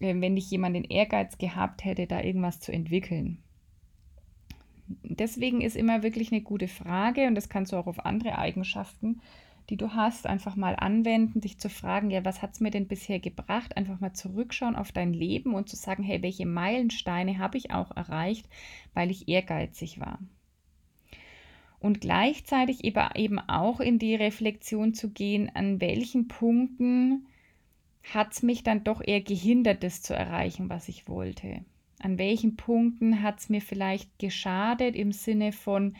äh, 0.00 0.14
wenn 0.20 0.34
nicht 0.34 0.50
jemand 0.50 0.74
den 0.74 0.84
Ehrgeiz 0.84 1.38
gehabt 1.38 1.84
hätte, 1.84 2.08
da 2.08 2.22
irgendwas 2.22 2.58
zu 2.58 2.72
entwickeln 2.72 3.38
deswegen 4.88 5.60
ist 5.60 5.76
immer 5.76 6.02
wirklich 6.02 6.32
eine 6.32 6.42
gute 6.42 6.68
Frage 6.68 7.26
und 7.26 7.34
das 7.34 7.48
kannst 7.48 7.72
du 7.72 7.76
auch 7.76 7.86
auf 7.86 8.04
andere 8.04 8.38
Eigenschaften, 8.38 9.20
die 9.70 9.76
du 9.76 9.94
hast, 9.94 10.26
einfach 10.26 10.54
mal 10.54 10.76
anwenden, 10.76 11.40
dich 11.40 11.58
zu 11.58 11.68
fragen, 11.68 12.10
ja, 12.10 12.24
was 12.24 12.40
hat 12.40 12.52
es 12.54 12.60
mir 12.60 12.70
denn 12.70 12.86
bisher 12.86 13.18
gebracht? 13.18 13.76
Einfach 13.76 14.00
mal 14.00 14.12
zurückschauen 14.12 14.76
auf 14.76 14.92
dein 14.92 15.12
Leben 15.12 15.54
und 15.54 15.68
zu 15.68 15.76
sagen, 15.76 16.04
hey, 16.04 16.22
welche 16.22 16.46
Meilensteine 16.46 17.38
habe 17.38 17.58
ich 17.58 17.72
auch 17.72 17.90
erreicht, 17.96 18.48
weil 18.94 19.10
ich 19.10 19.28
ehrgeizig 19.28 19.98
war. 19.98 20.20
Und 21.80 22.00
gleichzeitig 22.00 22.84
eben 22.84 23.38
auch 23.38 23.80
in 23.80 23.98
die 23.98 24.14
Reflexion 24.14 24.94
zu 24.94 25.10
gehen, 25.10 25.50
an 25.54 25.80
welchen 25.80 26.28
Punkten 26.28 27.26
hat 28.02 28.32
es 28.32 28.42
mich 28.42 28.62
dann 28.62 28.84
doch 28.84 29.02
eher 29.04 29.20
gehindert, 29.20 29.82
das 29.82 30.00
zu 30.00 30.14
erreichen, 30.14 30.68
was 30.70 30.88
ich 30.88 31.08
wollte. 31.08 31.64
An 32.00 32.18
welchen 32.18 32.56
Punkten 32.56 33.22
hat 33.22 33.40
es 33.40 33.48
mir 33.48 33.60
vielleicht 33.60 34.18
geschadet 34.18 34.96
im 34.96 35.12
Sinne 35.12 35.52
von, 35.52 35.96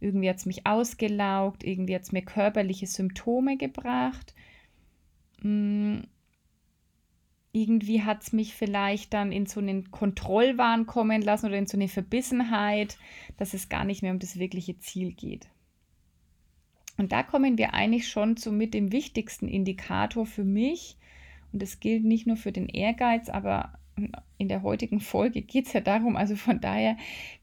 irgendwie 0.00 0.28
hat 0.28 0.36
es 0.36 0.46
mich 0.46 0.66
ausgelaugt, 0.66 1.64
irgendwie 1.64 1.94
hat 1.94 2.02
es 2.02 2.12
mir 2.12 2.22
körperliche 2.22 2.86
Symptome 2.86 3.56
gebracht. 3.56 4.34
Hm, 5.42 6.04
irgendwie 7.52 8.02
hat 8.02 8.22
es 8.22 8.32
mich 8.32 8.54
vielleicht 8.54 9.14
dann 9.14 9.32
in 9.32 9.46
so 9.46 9.60
einen 9.60 9.90
Kontrollwahn 9.90 10.86
kommen 10.86 11.22
lassen 11.22 11.46
oder 11.46 11.56
in 11.56 11.66
so 11.66 11.78
eine 11.78 11.88
Verbissenheit, 11.88 12.98
dass 13.38 13.54
es 13.54 13.70
gar 13.70 13.84
nicht 13.84 14.02
mehr 14.02 14.12
um 14.12 14.18
das 14.18 14.38
wirkliche 14.38 14.78
Ziel 14.78 15.12
geht. 15.12 15.48
Und 16.98 17.12
da 17.12 17.22
kommen 17.22 17.58
wir 17.58 17.74
eigentlich 17.74 18.08
schon 18.08 18.36
zu 18.36 18.52
mit 18.52 18.74
dem 18.74 18.92
wichtigsten 18.92 19.48
Indikator 19.48 20.26
für 20.26 20.44
mich. 20.44 20.96
Und 21.52 21.62
das 21.62 21.80
gilt 21.80 22.04
nicht 22.04 22.26
nur 22.26 22.36
für 22.36 22.52
den 22.52 22.68
Ehrgeiz, 22.68 23.28
aber 23.28 23.78
in 24.38 24.48
der 24.48 24.62
heutigen 24.62 25.00
Folge 25.00 25.42
geht 25.42 25.66
es 25.66 25.72
ja 25.72 25.80
darum, 25.80 26.16
also 26.16 26.36
von 26.36 26.60
daher 26.60 26.96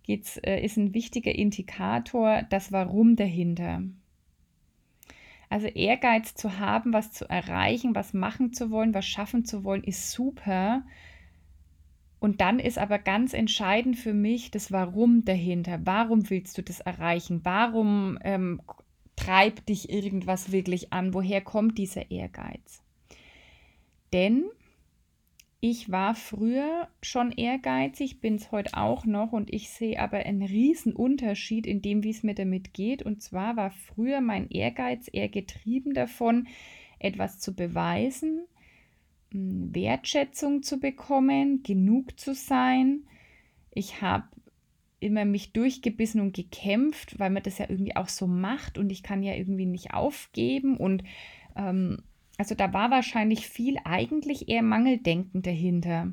geht's, 0.03 0.37
äh, 0.37 0.63
ist 0.63 0.77
ein 0.77 0.93
wichtiger 0.93 1.33
Indikator 1.33 2.43
das 2.49 2.71
Warum 2.71 3.15
dahinter. 3.15 3.83
Also 5.49 5.67
Ehrgeiz 5.67 6.33
zu 6.33 6.57
haben, 6.57 6.93
was 6.93 7.11
zu 7.11 7.29
erreichen, 7.29 7.93
was 7.95 8.13
machen 8.13 8.53
zu 8.53 8.71
wollen, 8.71 8.93
was 8.93 9.05
schaffen 9.05 9.45
zu 9.45 9.63
wollen, 9.63 9.83
ist 9.83 10.11
super. 10.11 10.83
Und 12.19 12.41
dann 12.41 12.59
ist 12.59 12.77
aber 12.77 12.99
ganz 12.99 13.33
entscheidend 13.33 13.97
für 13.97 14.13
mich 14.13 14.49
das 14.49 14.71
Warum 14.71 15.25
dahinter. 15.25 15.81
Warum 15.83 16.29
willst 16.29 16.57
du 16.57 16.63
das 16.63 16.79
erreichen? 16.79 17.41
Warum 17.43 18.17
ähm, 18.23 18.61
treibt 19.15 19.69
dich 19.69 19.89
irgendwas 19.89 20.51
wirklich 20.51 20.93
an? 20.93 21.13
Woher 21.13 21.41
kommt 21.41 21.77
dieser 21.77 22.09
Ehrgeiz? 22.09 22.81
Denn 24.11 24.45
ich 25.65 25.89
war 25.89 26.13
früher 26.13 26.89
schon 27.01 27.31
ehrgeizig, 27.31 28.19
bin 28.19 28.35
es 28.35 28.51
heute 28.51 28.73
auch 28.73 29.05
noch 29.05 29.31
und 29.31 29.53
ich 29.53 29.69
sehe 29.69 29.97
aber 29.97 30.17
einen 30.17 30.41
riesen 30.41 30.91
Unterschied 30.91 31.65
in 31.65 31.81
dem, 31.81 32.03
wie 32.03 32.09
es 32.09 32.21
mir 32.21 32.35
damit 32.35 32.73
geht. 32.73 33.01
Und 33.01 33.23
zwar 33.23 33.55
war 33.55 33.71
früher 33.71 34.19
mein 34.19 34.49
Ehrgeiz 34.49 35.09
eher 35.09 35.29
getrieben 35.29 35.93
davon, 35.93 36.47
etwas 36.99 37.39
zu 37.39 37.55
beweisen, 37.55 38.41
hm, 39.31 39.73
Wertschätzung 39.73 40.63
zu 40.63 40.81
bekommen, 40.81 41.63
genug 41.63 42.19
zu 42.19 42.33
sein. 42.33 43.07
Ich 43.71 44.01
habe 44.01 44.27
immer 44.99 45.23
mich 45.23 45.53
durchgebissen 45.53 46.19
und 46.19 46.35
gekämpft, 46.35 47.19
weil 47.19 47.29
man 47.29 47.43
das 47.43 47.57
ja 47.57 47.69
irgendwie 47.69 47.95
auch 47.95 48.09
so 48.09 48.27
macht 48.27 48.77
und 48.77 48.91
ich 48.91 49.01
kann 49.01 49.23
ja 49.23 49.33
irgendwie 49.33 49.65
nicht 49.65 49.93
aufgeben 49.93 50.75
und 50.75 51.05
ähm, 51.55 52.03
also 52.43 52.55
da 52.55 52.73
war 52.73 52.91
wahrscheinlich 52.91 53.47
viel 53.47 53.77
eigentlich 53.85 54.49
eher 54.49 54.63
Mangeldenken 54.63 55.43
dahinter. 55.43 56.11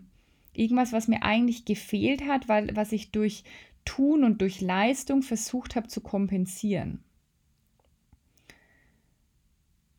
Irgendwas, 0.53 0.93
was 0.93 1.09
mir 1.09 1.25
eigentlich 1.25 1.65
gefehlt 1.65 2.23
hat, 2.23 2.49
weil 2.49 2.77
was 2.77 2.93
ich 2.93 3.11
durch 3.11 3.43
Tun 3.85 4.23
und 4.23 4.41
durch 4.41 4.61
Leistung 4.61 5.23
versucht 5.23 5.75
habe 5.75 5.89
zu 5.89 6.01
kompensieren. 6.01 7.03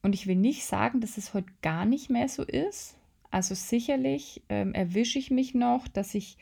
Und 0.03 0.15
ich 0.15 0.25
will 0.25 0.37
nicht 0.37 0.63
sagen, 0.63 1.01
dass 1.01 1.17
es 1.17 1.33
heute 1.33 1.51
gar 1.61 1.83
nicht 1.83 2.09
mehr 2.09 2.29
so 2.29 2.43
ist. 2.43 2.97
Also 3.29 3.53
sicherlich 3.53 4.41
ähm, 4.47 4.73
erwische 4.73 5.19
ich 5.19 5.31
mich 5.31 5.53
noch, 5.53 5.89
dass 5.89 6.15
ich 6.15 6.37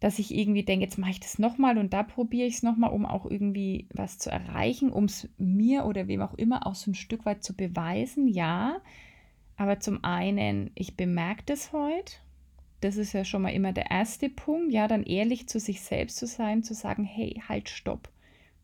dass 0.00 0.18
ich 0.18 0.34
irgendwie 0.34 0.62
denke, 0.62 0.84
jetzt 0.84 0.98
mache 0.98 1.10
ich 1.10 1.20
das 1.20 1.38
nochmal 1.38 1.76
und 1.76 1.92
da 1.92 2.02
probiere 2.02 2.46
ich 2.46 2.56
es 2.56 2.62
nochmal, 2.62 2.92
um 2.92 3.04
auch 3.04 3.26
irgendwie 3.26 3.88
was 3.92 4.18
zu 4.18 4.30
erreichen, 4.30 4.90
um 4.92 5.04
es 5.04 5.28
mir 5.38 5.84
oder 5.86 6.06
wem 6.06 6.22
auch 6.22 6.34
immer 6.34 6.66
auch 6.66 6.76
so 6.76 6.90
ein 6.90 6.94
Stück 6.94 7.26
weit 7.26 7.42
zu 7.42 7.54
beweisen, 7.54 8.28
ja. 8.28 8.80
Aber 9.56 9.80
zum 9.80 10.04
einen, 10.04 10.70
ich 10.76 10.96
bemerke 10.96 11.42
das 11.46 11.72
heute. 11.72 12.14
Das 12.80 12.96
ist 12.96 13.12
ja 13.12 13.24
schon 13.24 13.42
mal 13.42 13.48
immer 13.48 13.72
der 13.72 13.90
erste 13.90 14.28
Punkt, 14.28 14.72
ja, 14.72 14.86
dann 14.86 15.02
ehrlich 15.02 15.48
zu 15.48 15.58
sich 15.58 15.80
selbst 15.80 16.16
zu 16.16 16.28
sein, 16.28 16.62
zu 16.62 16.74
sagen, 16.74 17.02
hey, 17.02 17.42
halt, 17.48 17.68
stopp. 17.68 18.08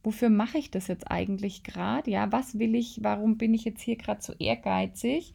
Wofür 0.04 0.28
mache 0.28 0.58
ich 0.58 0.70
das 0.70 0.86
jetzt 0.86 1.10
eigentlich 1.10 1.64
gerade? 1.64 2.10
Ja, 2.10 2.30
was 2.30 2.58
will 2.58 2.76
ich? 2.76 3.00
Warum 3.02 3.38
bin 3.38 3.54
ich 3.54 3.64
jetzt 3.64 3.80
hier 3.80 3.96
gerade 3.96 4.22
so 4.22 4.34
ehrgeizig? 4.38 5.34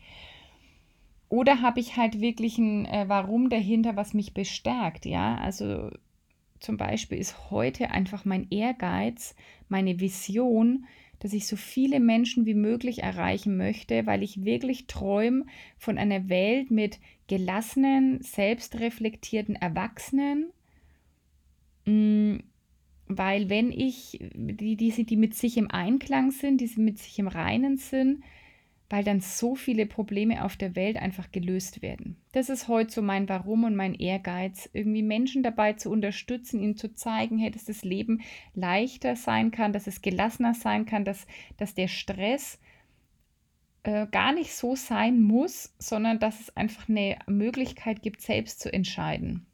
Oder 1.29 1.61
habe 1.61 1.79
ich 1.79 1.95
halt 1.95 2.21
wirklich 2.21 2.57
ein 2.57 2.85
äh, 2.85 3.05
Warum 3.07 3.49
dahinter, 3.49 3.95
was 3.95 4.13
mich 4.13 4.33
bestärkt, 4.33 5.05
ja? 5.05 5.37
Also 5.37 5.91
zum 6.59 6.75
Beispiel 6.75 7.19
ist 7.19 7.51
heute 7.51 7.91
einfach 7.91 8.25
mein 8.25 8.47
Ehrgeiz, 8.49 9.35
meine 9.69 9.99
Vision, 9.99 10.85
dass 11.19 11.33
ich 11.33 11.47
so 11.47 11.55
viele 11.55 11.99
Menschen 11.99 12.45
wie 12.45 12.53
möglich 12.55 13.03
erreichen 13.03 13.57
möchte, 13.57 14.05
weil 14.05 14.23
ich 14.23 14.43
wirklich 14.43 14.87
träume 14.87 15.45
von 15.77 15.97
einer 15.97 16.29
Welt 16.29 16.71
mit 16.71 16.99
gelassenen, 17.27 18.21
selbstreflektierten 18.21 19.55
Erwachsenen, 19.55 20.51
mm, 21.85 22.37
weil 23.07 23.49
wenn 23.49 23.71
ich, 23.71 24.19
die, 24.33 24.75
die, 24.75 25.03
die 25.03 25.17
mit 25.17 25.35
sich 25.35 25.57
im 25.57 25.69
Einklang 25.69 26.31
sind, 26.31 26.61
die 26.61 26.71
mit 26.77 26.99
sich 26.99 27.19
im 27.19 27.27
Reinen 27.27 27.77
sind, 27.77 28.23
weil 28.89 29.03
dann 29.03 29.19
so 29.19 29.55
viele 29.55 29.85
Probleme 29.85 30.43
auf 30.43 30.57
der 30.57 30.75
Welt 30.75 30.97
einfach 30.97 31.31
gelöst 31.31 31.81
werden. 31.81 32.17
Das 32.31 32.49
ist 32.49 32.67
heute 32.67 32.91
so 32.91 33.01
mein 33.01 33.29
Warum 33.29 33.63
und 33.63 33.75
mein 33.75 33.93
Ehrgeiz, 33.93 34.69
irgendwie 34.73 35.03
Menschen 35.03 35.43
dabei 35.43 35.73
zu 35.73 35.91
unterstützen, 35.91 36.61
ihnen 36.61 36.75
zu 36.75 36.93
zeigen, 36.93 37.37
hey, 37.37 37.51
dass 37.51 37.65
das 37.65 37.83
Leben 37.83 38.21
leichter 38.55 39.15
sein 39.15 39.51
kann, 39.51 39.73
dass 39.73 39.87
es 39.87 40.01
gelassener 40.01 40.53
sein 40.53 40.85
kann, 40.85 41.05
dass, 41.05 41.27
dass 41.57 41.75
der 41.75 41.87
Stress 41.87 42.59
äh, 43.83 44.07
gar 44.07 44.33
nicht 44.33 44.53
so 44.53 44.75
sein 44.75 45.21
muss, 45.21 45.73
sondern 45.79 46.19
dass 46.19 46.39
es 46.39 46.57
einfach 46.57 46.89
eine 46.89 47.17
Möglichkeit 47.27 48.01
gibt, 48.01 48.21
selbst 48.21 48.59
zu 48.59 48.73
entscheiden. 48.73 49.45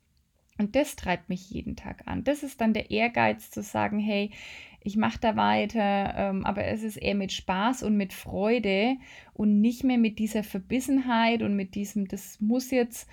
Und 0.58 0.76
das 0.76 0.96
treibt 0.96 1.30
mich 1.30 1.50
jeden 1.50 1.76
Tag 1.76 2.08
an. 2.08 2.24
Das 2.24 2.44
ist 2.44 2.62
dann 2.62 2.74
der 2.74 2.90
Ehrgeiz 2.92 3.52
zu 3.52 3.62
sagen, 3.62 4.00
hey, 4.00 4.32
ich 4.86 4.98
mache 4.98 5.20
da 5.20 5.36
weiter, 5.36 6.14
ähm, 6.16 6.46
aber 6.46 6.66
es 6.66 6.84
ist 6.84 6.98
eher 6.98 7.16
mit 7.16 7.34
Spaß 7.34 7.82
und 7.84 7.98
mit 7.98 8.14
Freude 8.14 8.98
und 9.34 9.60
nicht 9.60 9.84
mehr 9.84 9.98
mit 9.98 10.20
dieser 10.20 10.44
Verbissenheit 10.44 11.42
und 11.42 11.56
mit 11.56 11.74
diesem, 11.74 12.08
das 12.08 12.40
muss 12.40 12.70
jetzt 12.70 13.10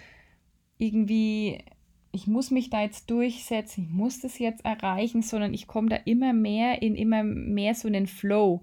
irgendwie, 0.77 1.65
ich 2.13 2.27
muss 2.27 2.51
mich 2.51 2.69
da 2.69 2.83
jetzt 2.83 3.11
durchsetzen, 3.11 3.85
ich 3.85 3.91
muss 3.91 4.21
das 4.21 4.39
jetzt 4.39 4.67
erreichen, 4.67 5.23
sondern 5.23 5.55
ich 5.55 5.67
komme 5.67 5.89
da 5.89 5.97
immer 5.97 6.35
mehr 6.35 6.83
in 6.83 6.95
immer 6.95 7.25
mehr 7.25 7.75
so 7.75 7.89
einen 7.89 8.07
Flow 8.07 8.63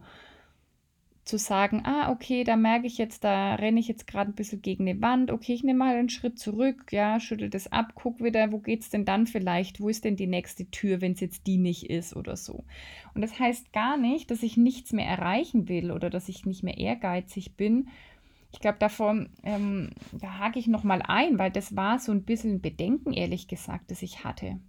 zu 1.29 1.37
sagen, 1.37 1.83
ah, 1.85 2.11
okay, 2.11 2.43
da 2.43 2.55
merke 2.55 2.87
ich 2.87 2.97
jetzt, 2.97 3.23
da 3.23 3.53
renne 3.55 3.79
ich 3.79 3.87
jetzt 3.87 4.07
gerade 4.07 4.31
ein 4.31 4.35
bisschen 4.35 4.63
gegen 4.63 4.87
eine 4.87 4.99
Wand, 4.99 5.31
okay, 5.31 5.53
ich 5.53 5.63
nehme 5.63 5.79
mal 5.79 5.95
einen 5.95 6.09
Schritt 6.09 6.39
zurück, 6.39 6.91
ja, 6.91 7.19
schüttel 7.19 7.51
das 7.51 7.71
ab, 7.71 7.91
guck 7.93 8.23
wieder, 8.23 8.51
wo 8.51 8.57
geht 8.57 8.81
es 8.81 8.89
denn 8.89 9.05
dann 9.05 9.27
vielleicht, 9.27 9.79
wo 9.79 9.89
ist 9.89 10.05
denn 10.05 10.15
die 10.15 10.27
nächste 10.27 10.69
Tür, 10.71 11.01
wenn 11.01 11.11
es 11.11 11.19
jetzt 11.19 11.45
die 11.45 11.57
nicht 11.57 11.87
ist 11.89 12.15
oder 12.15 12.35
so. 12.35 12.63
Und 13.13 13.21
das 13.21 13.39
heißt 13.39 13.71
gar 13.73 13.95
nicht, 13.95 14.31
dass 14.31 14.41
ich 14.41 14.57
nichts 14.57 14.91
mehr 14.91 15.05
erreichen 15.05 15.69
will 15.69 15.91
oder 15.91 16.09
dass 16.09 16.29
ich 16.29 16.47
nicht 16.47 16.63
mehr 16.63 16.79
ehrgeizig 16.79 17.55
bin. 17.55 17.89
Ich 18.51 18.59
glaube, 18.59 18.79
davon, 18.79 19.29
ähm, 19.43 19.91
da 20.11 20.39
hake 20.39 20.57
ich 20.57 20.65
nochmal 20.65 21.03
ein, 21.03 21.37
weil 21.37 21.51
das 21.51 21.75
war 21.75 21.99
so 21.99 22.11
ein 22.11 22.23
bisschen 22.23 22.55
ein 22.55 22.61
Bedenken, 22.61 23.13
ehrlich 23.13 23.47
gesagt, 23.47 23.91
das 23.91 24.01
ich 24.01 24.23
hatte. 24.23 24.59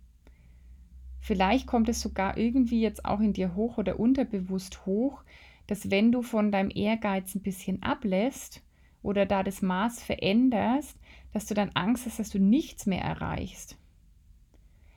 Vielleicht 1.23 1.67
kommt 1.67 1.89
es 1.89 2.03
sogar 2.03 2.37
irgendwie 2.37 2.83
jetzt 2.83 3.07
auch 3.07 3.21
in 3.21 3.33
dir 3.33 3.55
hoch 3.55 3.79
oder 3.79 3.99
unterbewusst 3.99 4.85
hoch, 4.85 5.23
dass 5.71 5.89
wenn 5.89 6.11
du 6.11 6.23
von 6.23 6.51
deinem 6.51 6.73
Ehrgeiz 6.75 7.37
ein 7.37 7.43
bisschen 7.43 7.81
ablässt 7.81 8.61
oder 9.03 9.25
da 9.25 9.45
das 9.45 9.63
Maß 9.63 10.03
veränderst, 10.03 10.99
dass 11.33 11.47
du 11.47 11.55
dann 11.55 11.71
Angst 11.75 12.07
hast, 12.07 12.19
dass 12.19 12.31
du 12.31 12.41
nichts 12.41 12.87
mehr 12.87 13.03
erreichst. 13.03 13.79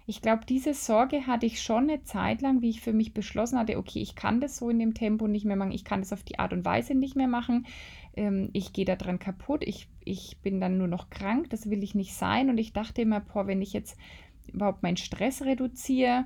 Ich 0.07 0.23
glaube, 0.23 0.47
diese 0.49 0.73
Sorge 0.73 1.27
hatte 1.27 1.45
ich 1.45 1.61
schon 1.61 1.83
eine 1.83 2.01
Zeit 2.01 2.41
lang, 2.41 2.63
wie 2.63 2.71
ich 2.71 2.81
für 2.81 2.91
mich 2.91 3.13
beschlossen 3.13 3.59
hatte, 3.59 3.77
okay, 3.77 4.01
ich 4.01 4.15
kann 4.15 4.41
das 4.41 4.57
so 4.57 4.67
in 4.71 4.79
dem 4.79 4.95
Tempo 4.95 5.27
nicht 5.27 5.45
mehr 5.45 5.55
machen, 5.55 5.71
ich 5.71 5.85
kann 5.85 6.01
das 6.01 6.11
auf 6.11 6.23
die 6.23 6.39
Art 6.39 6.53
und 6.53 6.65
Weise 6.65 6.95
nicht 6.95 7.15
mehr 7.15 7.27
machen, 7.27 7.67
ähm, 8.15 8.49
ich 8.53 8.73
gehe 8.73 8.85
daran 8.85 9.19
kaputt, 9.19 9.63
ich, 9.63 9.87
ich 10.03 10.39
bin 10.41 10.59
dann 10.59 10.79
nur 10.79 10.87
noch 10.87 11.11
krank, 11.11 11.51
das 11.51 11.69
will 11.69 11.83
ich 11.83 11.93
nicht 11.93 12.15
sein. 12.15 12.49
Und 12.49 12.57
ich 12.57 12.73
dachte 12.73 13.03
immer, 13.03 13.19
boah, 13.19 13.45
wenn 13.45 13.61
ich 13.61 13.73
jetzt 13.73 13.95
überhaupt 14.51 14.81
meinen 14.81 14.97
Stress 14.97 15.43
reduziere, 15.43 16.25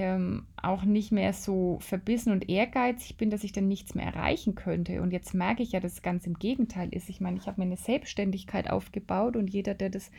ähm, 0.00 0.46
auch 0.56 0.84
nicht 0.84 1.12
mehr 1.12 1.34
so 1.34 1.78
verbissen 1.80 2.32
und 2.32 2.48
ehrgeizig 2.48 3.18
bin, 3.18 3.28
dass 3.28 3.44
ich 3.44 3.52
dann 3.52 3.68
nichts 3.68 3.94
mehr 3.94 4.06
erreichen 4.06 4.54
könnte. 4.54 5.02
Und 5.02 5.12
jetzt 5.12 5.34
merke 5.34 5.62
ich 5.62 5.72
ja, 5.72 5.80
dass 5.80 5.92
es 5.92 6.02
ganz 6.02 6.26
im 6.26 6.38
Gegenteil 6.38 6.88
ist. 6.94 7.10
Ich 7.10 7.20
meine, 7.20 7.36
ich 7.36 7.46
habe 7.46 7.60
mir 7.60 7.66
eine 7.66 7.76
Selbstständigkeit 7.76 8.70
aufgebaut 8.70 9.36
und 9.36 9.50
jeder, 9.50 9.74
der 9.74 9.90
das 9.90 10.10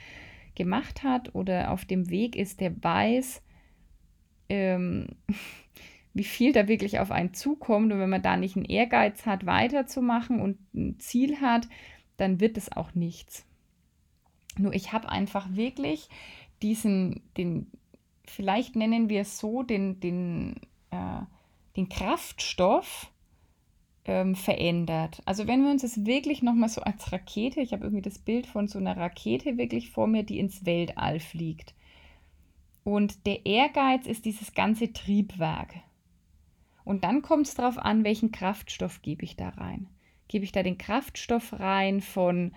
gemacht 0.53 1.01
hat 1.01 1.33
oder 1.33 1.71
auf 1.71 1.83
dem 1.83 2.11
Weg 2.11 2.35
ist, 2.35 2.61
der 2.61 2.75
weiß, 2.83 3.41
ähm, 4.49 5.07
wie 6.13 6.25
viel 6.25 6.53
da 6.53 6.67
wirklich 6.67 6.99
auf 6.99 7.09
einen 7.09 7.33
zukommt. 7.33 7.91
Und 7.91 7.99
wenn 7.99 8.09
man 8.09 8.21
da 8.21 8.37
nicht 8.37 8.55
einen 8.55 8.65
Ehrgeiz 8.65 9.25
hat, 9.25 9.47
weiterzumachen 9.47 10.39
und 10.39 10.59
ein 10.75 10.99
Ziel 10.99 11.41
hat, 11.41 11.67
dann 12.17 12.39
wird 12.39 12.55
es 12.55 12.71
auch 12.71 12.93
nichts. 12.93 13.47
Nur 14.59 14.75
ich 14.75 14.93
habe 14.93 15.09
einfach 15.09 15.55
wirklich 15.55 16.07
diesen, 16.61 17.23
den, 17.35 17.71
vielleicht 18.31 18.75
nennen 18.75 19.09
wir 19.09 19.21
es 19.21 19.37
so, 19.37 19.63
den, 19.63 19.99
den, 19.99 20.55
äh, 20.89 21.21
den 21.75 21.89
Kraftstoff 21.89 23.11
ähm, 24.05 24.35
verändert. 24.35 25.21
Also 25.25 25.47
wenn 25.47 25.63
wir 25.63 25.71
uns 25.71 25.83
das 25.83 26.05
wirklich 26.05 26.41
nochmal 26.41 26.69
so 26.69 26.81
als 26.81 27.11
Rakete, 27.11 27.61
ich 27.61 27.73
habe 27.73 27.83
irgendwie 27.83 28.01
das 28.01 28.19
Bild 28.19 28.47
von 28.47 28.67
so 28.67 28.79
einer 28.79 28.97
Rakete 28.97 29.57
wirklich 29.57 29.91
vor 29.91 30.07
mir, 30.07 30.23
die 30.23 30.39
ins 30.39 30.65
Weltall 30.65 31.19
fliegt. 31.19 31.75
Und 32.83 33.27
der 33.27 33.45
Ehrgeiz 33.45 34.07
ist 34.07 34.25
dieses 34.25 34.53
ganze 34.53 34.91
Triebwerk. 34.91 35.75
Und 36.83 37.03
dann 37.03 37.21
kommt 37.21 37.47
es 37.47 37.53
darauf 37.53 37.77
an, 37.77 38.03
welchen 38.03 38.31
Kraftstoff 38.31 39.01
gebe 39.03 39.23
ich 39.23 39.35
da 39.35 39.49
rein. 39.49 39.87
Gebe 40.27 40.45
ich 40.45 40.51
da 40.51 40.63
den 40.63 40.79
Kraftstoff 40.79 41.53
rein 41.59 42.01
von 42.01 42.53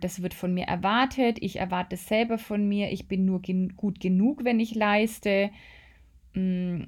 das 0.00 0.22
wird 0.22 0.34
von 0.34 0.52
mir 0.52 0.64
erwartet, 0.64 1.38
ich 1.40 1.56
erwarte 1.56 1.94
es 1.94 2.06
selber 2.06 2.38
von 2.38 2.68
mir, 2.68 2.92
ich 2.92 3.08
bin 3.08 3.24
nur 3.24 3.40
gen 3.40 3.76
gut 3.76 4.00
genug, 4.00 4.44
wenn 4.44 4.60
ich 4.60 4.74
leiste, 4.74 5.50
mm, 6.34 6.82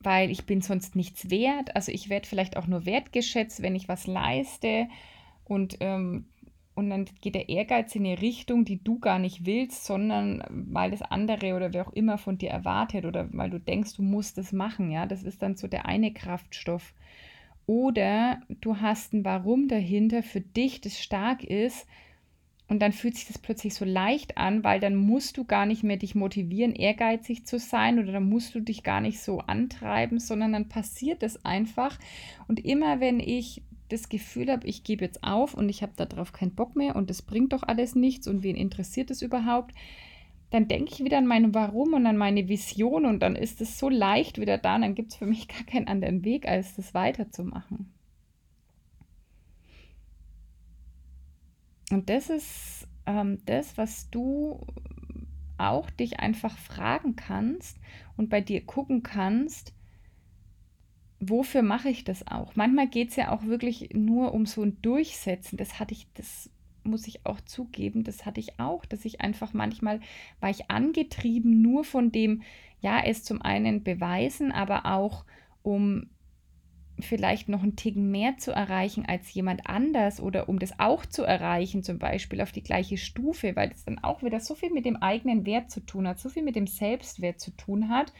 weil 0.00 0.30
ich 0.30 0.44
bin 0.46 0.60
sonst 0.60 0.96
nichts 0.96 1.30
wert. 1.30 1.74
Also 1.76 1.92
ich 1.92 2.08
werde 2.08 2.28
vielleicht 2.28 2.56
auch 2.56 2.66
nur 2.66 2.86
wertgeschätzt, 2.86 3.62
wenn 3.62 3.74
ich 3.74 3.88
was 3.88 4.06
leiste 4.06 4.88
und 5.44 5.78
ähm, 5.80 6.26
und 6.80 6.88
dann 6.88 7.04
geht 7.20 7.34
der 7.34 7.50
Ehrgeiz 7.50 7.94
in 7.94 8.06
eine 8.06 8.22
Richtung, 8.22 8.64
die 8.64 8.82
du 8.82 8.98
gar 9.00 9.18
nicht 9.18 9.44
willst, 9.44 9.84
sondern 9.84 10.42
weil 10.48 10.90
das 10.90 11.02
andere 11.02 11.54
oder 11.54 11.74
wer 11.74 11.86
auch 11.86 11.92
immer 11.92 12.16
von 12.16 12.38
dir 12.38 12.50
erwartet 12.50 13.04
oder 13.04 13.28
weil 13.32 13.50
du 13.50 13.60
denkst, 13.60 13.96
du 13.96 14.02
musst 14.02 14.38
es 14.38 14.52
machen. 14.52 14.90
Ja, 14.90 15.04
das 15.04 15.22
ist 15.22 15.42
dann 15.42 15.56
so 15.56 15.66
der 15.68 15.84
eine 15.84 16.12
Kraftstoff. 16.12 16.94
Oder 17.66 18.40
du 18.62 18.78
hast 18.78 19.12
ein 19.12 19.24
Warum 19.24 19.68
dahinter 19.68 20.22
für 20.22 20.40
dich, 20.40 20.80
das 20.80 20.98
stark 20.98 21.44
ist, 21.44 21.86
und 22.70 22.80
dann 22.80 22.92
fühlt 22.92 23.16
sich 23.16 23.26
das 23.26 23.38
plötzlich 23.38 23.74
so 23.74 23.84
leicht 23.84 24.38
an, 24.38 24.62
weil 24.62 24.78
dann 24.78 24.94
musst 24.94 25.36
du 25.36 25.44
gar 25.44 25.66
nicht 25.66 25.82
mehr 25.82 25.96
dich 25.96 26.14
motivieren, 26.14 26.72
ehrgeizig 26.72 27.44
zu 27.44 27.58
sein 27.58 27.98
oder 27.98 28.12
dann 28.12 28.28
musst 28.28 28.54
du 28.54 28.60
dich 28.60 28.84
gar 28.84 29.00
nicht 29.00 29.20
so 29.20 29.40
antreiben, 29.40 30.20
sondern 30.20 30.52
dann 30.52 30.68
passiert 30.68 31.24
es 31.24 31.44
einfach. 31.44 31.98
Und 32.46 32.64
immer 32.64 33.00
wenn 33.00 33.18
ich 33.18 33.62
das 33.88 34.08
Gefühl 34.08 34.52
habe, 34.52 34.68
ich 34.68 34.84
gebe 34.84 35.04
jetzt 35.04 35.24
auf 35.24 35.54
und 35.54 35.68
ich 35.68 35.82
habe 35.82 35.94
darauf 35.96 36.32
keinen 36.32 36.54
Bock 36.54 36.76
mehr 36.76 36.94
und 36.94 37.10
das 37.10 37.22
bringt 37.22 37.54
doch 37.54 37.64
alles 37.64 37.96
nichts 37.96 38.28
und 38.28 38.44
wen 38.44 38.54
interessiert 38.54 39.10
es 39.10 39.20
überhaupt, 39.20 39.74
dann 40.50 40.68
denke 40.68 40.92
ich 40.92 41.02
wieder 41.02 41.18
an 41.18 41.26
mein 41.26 41.52
Warum 41.52 41.94
und 41.94 42.06
an 42.06 42.16
meine 42.16 42.48
Vision 42.48 43.04
und 43.04 43.18
dann 43.18 43.34
ist 43.34 43.60
es 43.60 43.80
so 43.80 43.88
leicht 43.88 44.40
wieder 44.40 44.58
da, 44.58 44.76
und 44.76 44.82
dann 44.82 44.94
gibt 44.94 45.10
es 45.10 45.16
für 45.18 45.26
mich 45.26 45.48
gar 45.48 45.64
keinen 45.64 45.88
anderen 45.88 46.24
Weg, 46.24 46.46
als 46.46 46.76
das 46.76 46.94
weiterzumachen. 46.94 47.92
Und 51.90 52.08
das 52.08 52.30
ist 52.30 52.88
ähm, 53.06 53.38
das, 53.46 53.76
was 53.76 54.10
du 54.10 54.66
auch 55.58 55.90
dich 55.90 56.20
einfach 56.20 56.56
fragen 56.56 57.16
kannst 57.16 57.78
und 58.16 58.30
bei 58.30 58.40
dir 58.40 58.64
gucken 58.64 59.02
kannst, 59.02 59.74
wofür 61.20 61.62
mache 61.62 61.90
ich 61.90 62.04
das 62.04 62.26
auch? 62.26 62.56
Manchmal 62.56 62.88
geht 62.88 63.10
es 63.10 63.16
ja 63.16 63.30
auch 63.30 63.44
wirklich 63.44 63.90
nur 63.92 64.32
um 64.32 64.46
so 64.46 64.62
ein 64.62 64.80
Durchsetzen. 64.80 65.58
Das 65.58 65.78
hatte 65.78 65.92
ich, 65.92 66.08
das 66.14 66.50
muss 66.82 67.06
ich 67.06 67.26
auch 67.26 67.40
zugeben, 67.42 68.04
das 68.04 68.24
hatte 68.24 68.40
ich 68.40 68.58
auch, 68.58 68.86
dass 68.86 69.04
ich 69.04 69.20
einfach 69.20 69.52
manchmal 69.52 70.00
war 70.40 70.48
ich 70.48 70.70
angetrieben 70.70 71.60
nur 71.60 71.84
von 71.84 72.10
dem, 72.10 72.42
ja, 72.80 73.02
es 73.04 73.22
zum 73.22 73.42
einen 73.42 73.84
beweisen, 73.84 74.50
aber 74.50 74.86
auch 74.86 75.26
um 75.62 76.08
vielleicht 77.04 77.48
noch 77.48 77.62
einen 77.62 77.76
Ticken 77.76 78.10
mehr 78.10 78.38
zu 78.38 78.52
erreichen 78.52 79.04
als 79.06 79.32
jemand 79.32 79.66
anders 79.66 80.20
oder 80.20 80.48
um 80.48 80.58
das 80.58 80.78
auch 80.78 81.06
zu 81.06 81.22
erreichen, 81.22 81.82
zum 81.82 81.98
Beispiel 81.98 82.40
auf 82.40 82.52
die 82.52 82.62
gleiche 82.62 82.96
Stufe, 82.96 83.56
weil 83.56 83.70
das 83.70 83.84
dann 83.84 83.98
auch 83.98 84.22
wieder 84.22 84.40
so 84.40 84.54
viel 84.54 84.70
mit 84.72 84.84
dem 84.84 84.96
eigenen 84.96 85.46
Wert 85.46 85.70
zu 85.70 85.80
tun 85.80 86.08
hat, 86.08 86.18
so 86.18 86.28
viel 86.28 86.42
mit 86.42 86.56
dem 86.56 86.66
Selbstwert 86.66 87.40
zu 87.40 87.50
tun 87.52 87.88
hat. 87.88 88.12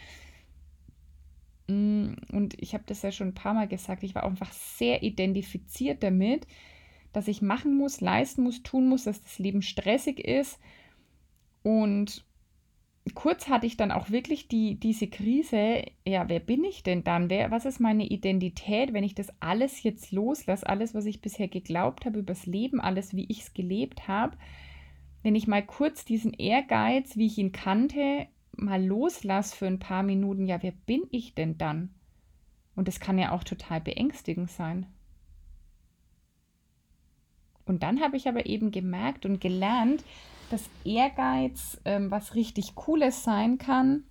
Mm, 1.69 2.15
und 2.33 2.61
ich 2.61 2.75
habe 2.75 2.85
das 2.87 3.03
ja 3.03 3.13
schon 3.13 3.29
ein 3.29 3.35
paar 3.35 3.55
Mal 3.55 3.69
gesagt, 3.69 4.03
ich 4.03 4.15
war 4.15 4.25
auch 4.25 4.31
einfach 4.31 4.53
sehr 4.53 5.03
identifiziert 5.03 6.03
damit, 6.03 6.47
dass 7.13 7.29
ich 7.29 7.43
machen 7.43 7.77
muss, 7.77 8.01
leisten 8.01 8.43
muss, 8.43 8.63
tun 8.63 8.89
muss, 8.89 9.05
dass 9.05 9.23
das 9.23 9.39
Leben 9.39 9.63
stressig 9.63 10.21
ist. 10.21 10.61
Und 11.63 12.25
kurz 13.15 13.49
hatte 13.49 13.67
ich 13.67 13.77
dann 13.77 13.91
auch 13.91 14.11
wirklich 14.11 14.49
die, 14.49 14.79
diese 14.79 15.09
Krise, 15.09 15.85
ja, 16.07 16.29
wer 16.29 16.41
bin 16.41 16.65
ich 16.65 16.83
denn 16.83 17.03
dann? 17.03 17.31
Wer, 17.31 17.51
was 17.51 17.65
ist 17.65 17.81
meine 17.81 18.07
Identität, 18.07 18.93
wenn 18.93 19.05
ich 19.05 19.15
das 19.15 19.29
alles 19.41 19.83
jetzt 19.83 20.13
loslasse, 20.13 20.69
alles, 20.69 20.95
was 20.95 21.07
ich 21.07 21.21
bisher 21.21 21.49
geglaubt 21.49 22.05
habe 22.05 22.19
übers 22.19 22.47
Leben, 22.47 22.81
alles, 22.81 23.15
wie 23.15 23.27
ich 23.29 23.41
es 23.41 23.55
gelebt 23.55 24.07
habe, 24.07 24.37
wenn 25.23 25.35
ich 25.35 25.47
mal 25.47 25.65
kurz 25.65 26.05
diesen 26.05 26.33
Ehrgeiz, 26.35 27.17
wie 27.17 27.27
ich 27.27 27.39
ihn 27.39 27.53
kannte, 27.53 28.27
mal 28.57 28.85
loslasse 28.85 29.57
für 29.57 29.67
ein 29.67 29.79
paar 29.79 30.03
Minuten, 30.03 30.47
ja, 30.47 30.63
wer 30.63 30.73
bin 30.73 31.03
ich 31.11 31.35
denn 31.35 31.59
dann? 31.59 31.91
Und 32.77 32.89
das 32.89 33.01
kann 33.01 33.19
ja 33.19 33.33
auch 33.33 33.45
total 33.45 33.81
beängstigend 33.81 34.51
sein. 34.51 34.87
Und 37.67 37.83
dann 37.83 38.01
habe 38.01 38.17
ich 38.17 38.29
aber 38.29 38.47
eben 38.47 38.71
gemerkt 38.71 39.27
und 39.27 39.41
gelernt, 39.41 40.05
dass 40.53 40.69
Ehrgeiz 40.85 41.81
ähm, 41.85 42.11
was 42.11 42.35
richtig 42.35 42.75
Cooles 42.75 43.25
sein 43.25 43.59
kann, 43.59 44.05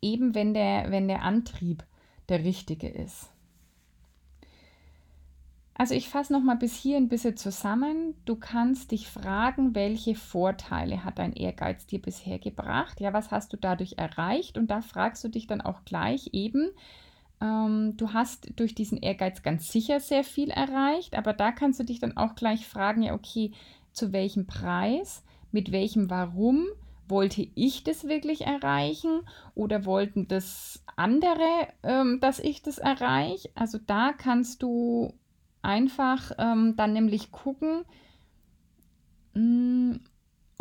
eben 0.00 0.34
wenn 0.34 0.54
der, 0.54 0.90
wenn 0.90 1.08
der 1.08 1.22
Antrieb 1.22 1.84
der 2.28 2.44
richtige 2.44 2.88
ist. 2.88 3.28
Also 5.74 5.94
ich 5.94 6.08
fasse 6.08 6.32
noch 6.32 6.42
mal 6.42 6.56
bis 6.56 6.76
hier 6.76 6.96
ein 6.96 7.08
bisschen 7.08 7.36
zusammen. 7.36 8.14
Du 8.24 8.36
kannst 8.36 8.92
dich 8.92 9.08
fragen, 9.08 9.74
welche 9.74 10.14
Vorteile 10.14 11.04
hat 11.04 11.18
dein 11.18 11.32
Ehrgeiz 11.32 11.86
dir 11.86 12.00
bisher 12.00 12.38
gebracht? 12.38 13.00
Ja, 13.00 13.12
was 13.12 13.30
hast 13.30 13.52
du 13.52 13.56
dadurch 13.56 13.94
erreicht? 13.96 14.58
Und 14.58 14.70
da 14.70 14.80
fragst 14.82 15.24
du 15.24 15.28
dich 15.28 15.46
dann 15.46 15.60
auch 15.60 15.84
gleich 15.84 16.30
eben, 16.32 16.70
ähm, 17.40 17.96
du 17.96 18.12
hast 18.12 18.52
durch 18.60 18.74
diesen 18.74 18.98
Ehrgeiz 18.98 19.42
ganz 19.42 19.72
sicher 19.72 19.98
sehr 19.98 20.24
viel 20.24 20.50
erreicht, 20.50 21.16
aber 21.16 21.32
da 21.32 21.50
kannst 21.50 21.80
du 21.80 21.84
dich 21.84 21.98
dann 21.98 22.16
auch 22.16 22.36
gleich 22.36 22.66
fragen, 22.66 23.02
ja, 23.02 23.14
okay, 23.14 23.50
zu 23.92 24.12
welchem 24.12 24.46
Preis, 24.46 25.22
mit 25.50 25.72
welchem 25.72 26.10
Warum 26.10 26.66
wollte 27.08 27.46
ich 27.54 27.84
das 27.84 28.04
wirklich 28.04 28.42
erreichen 28.42 29.22
oder 29.54 29.84
wollten 29.84 30.28
das 30.28 30.82
andere, 30.96 31.68
ähm, 31.82 32.20
dass 32.20 32.38
ich 32.38 32.62
das 32.62 32.78
erreiche? 32.78 33.50
Also 33.54 33.78
da 33.86 34.12
kannst 34.12 34.62
du 34.62 35.12
einfach 35.60 36.32
ähm, 36.38 36.74
dann 36.76 36.92
nämlich 36.92 37.30
gucken, 37.30 37.84
mh, 39.34 39.40
hm, 39.40 40.00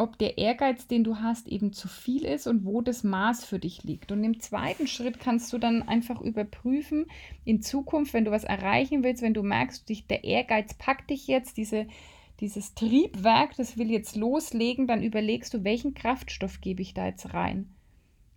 ob 0.02 0.18
der 0.18 0.40
Ehrgeiz, 0.40 0.88
den 0.88 1.04
du 1.04 1.18
hast, 1.18 1.48
eben 1.48 1.74
zu 1.74 1.88
viel 1.88 2.26
ist 2.26 2.48
und 2.48 2.66
wo 2.66 2.82
das 2.82 3.04
Maß 3.04 3.46
für 3.46 3.60
dich 3.60 3.84
liegt. 3.84 4.12
Und 4.12 4.24
im 4.24 4.40
zweiten 4.40 4.88
Schritt 4.88 5.20
kannst 5.20 5.54
du 5.54 5.60
dann 5.60 5.84
einfach 5.84 6.20
überprüfen, 6.22 7.06
in 7.46 7.62
Zukunft, 7.62 8.14
wenn 8.14 8.26
du 8.26 8.32
was 8.32 8.44
erreichen 8.44 9.04
willst, 9.04 9.22
wenn 9.22 9.36
du 9.36 9.44
merkst, 9.44 9.88
dich, 9.88 10.08
der 10.08 10.24
Ehrgeiz 10.24 10.74
packt 10.74 11.12
dich 11.12 11.28
jetzt, 11.28 11.56
diese, 11.58 11.86
dieses 12.42 12.74
Triebwerk, 12.74 13.56
das 13.56 13.78
will 13.78 13.92
jetzt 13.92 14.16
loslegen, 14.16 14.88
dann 14.88 15.04
überlegst 15.04 15.54
du, 15.54 15.64
welchen 15.64 15.94
Kraftstoff 15.94 16.60
gebe 16.60 16.82
ich 16.82 16.94
da 16.94 17.06
jetzt 17.06 17.34
rein. 17.34 17.70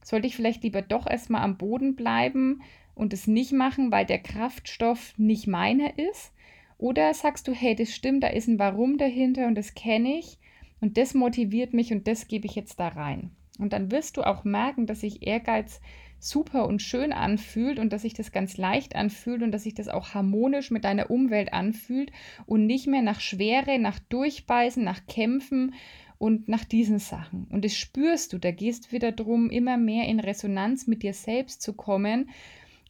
Sollte 0.04 0.26
ich 0.26 0.36
vielleicht 0.36 0.62
lieber 0.62 0.82
doch 0.82 1.06
erstmal 1.06 1.42
am 1.42 1.56
Boden 1.56 1.96
bleiben 1.96 2.62
und 2.94 3.14
es 3.14 3.26
nicht 3.26 3.52
machen, 3.52 3.90
weil 3.90 4.04
der 4.04 4.18
Kraftstoff 4.18 5.14
nicht 5.16 5.46
meiner 5.46 5.98
ist? 5.98 6.32
Oder 6.76 7.14
sagst 7.14 7.48
du, 7.48 7.52
hey, 7.52 7.74
das 7.74 7.94
stimmt, 7.94 8.22
da 8.22 8.28
ist 8.28 8.46
ein 8.46 8.58
Warum 8.58 8.98
dahinter 8.98 9.46
und 9.46 9.54
das 9.54 9.74
kenne 9.74 10.18
ich 10.18 10.38
und 10.80 10.98
das 10.98 11.14
motiviert 11.14 11.72
mich 11.72 11.92
und 11.92 12.06
das 12.06 12.28
gebe 12.28 12.46
ich 12.46 12.54
jetzt 12.54 12.78
da 12.78 12.88
rein. 12.88 13.30
Und 13.58 13.72
dann 13.72 13.90
wirst 13.90 14.16
du 14.16 14.22
auch 14.22 14.44
merken, 14.44 14.86
dass 14.86 15.00
sich 15.00 15.26
Ehrgeiz 15.26 15.80
super 16.24 16.66
und 16.66 16.82
schön 16.82 17.12
anfühlt 17.12 17.78
und 17.78 17.92
dass 17.92 18.02
sich 18.02 18.14
das 18.14 18.32
ganz 18.32 18.56
leicht 18.56 18.96
anfühlt 18.96 19.42
und 19.42 19.52
dass 19.52 19.64
sich 19.64 19.74
das 19.74 19.88
auch 19.88 20.14
harmonisch 20.14 20.70
mit 20.70 20.84
deiner 20.84 21.10
Umwelt 21.10 21.52
anfühlt 21.52 22.10
und 22.46 22.66
nicht 22.66 22.86
mehr 22.86 23.02
nach 23.02 23.20
Schwere, 23.20 23.78
nach 23.78 23.98
Durchbeißen, 23.98 24.82
nach 24.82 25.06
Kämpfen 25.06 25.74
und 26.18 26.48
nach 26.48 26.64
diesen 26.64 26.98
Sachen. 26.98 27.46
Und 27.50 27.64
das 27.64 27.76
spürst 27.76 28.32
du, 28.32 28.38
da 28.38 28.50
gehst 28.50 28.92
wieder 28.92 29.12
drum, 29.12 29.50
immer 29.50 29.76
mehr 29.76 30.06
in 30.06 30.20
Resonanz 30.20 30.86
mit 30.86 31.02
dir 31.02 31.12
selbst 31.12 31.60
zu 31.60 31.74
kommen 31.74 32.30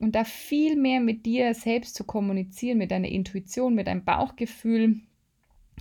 und 0.01 0.15
da 0.15 0.25
viel 0.25 0.77
mehr 0.77 1.01
mit 1.01 1.27
dir 1.27 1.55
selbst 1.55 1.95
zu 1.95 2.05
kommunizieren, 2.05 2.79
mit 2.79 2.91
deiner 2.91 3.09
Intuition, 3.09 3.75
mit 3.75 3.87
deinem 3.87 4.05
Bauchgefühl, 4.05 5.01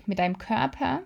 mit 0.05 0.19
deinem 0.19 0.37
Körper. 0.37 1.03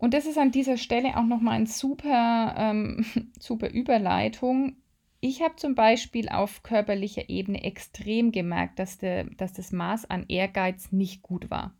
Und 0.00 0.14
das 0.14 0.24
ist 0.24 0.38
an 0.38 0.50
dieser 0.50 0.78
Stelle 0.78 1.18
auch 1.18 1.26
nochmal 1.26 1.56
eine 1.56 1.66
super, 1.66 2.54
ähm, 2.56 3.04
super 3.38 3.68
Überleitung. 3.68 4.76
Ich 5.20 5.42
habe 5.42 5.56
zum 5.56 5.74
Beispiel 5.74 6.30
auf 6.30 6.62
körperlicher 6.62 7.28
Ebene 7.28 7.62
extrem 7.62 8.32
gemerkt, 8.32 8.78
dass, 8.78 8.96
der, 8.96 9.24
dass 9.24 9.52
das 9.52 9.72
Maß 9.72 10.08
an 10.08 10.24
Ehrgeiz 10.28 10.90
nicht 10.90 11.20
gut 11.20 11.50
war, 11.50 11.74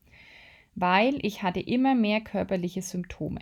weil 0.74 1.18
ich 1.24 1.42
hatte 1.42 1.60
immer 1.60 1.94
mehr 1.94 2.20
körperliche 2.20 2.82
Symptome. 2.82 3.40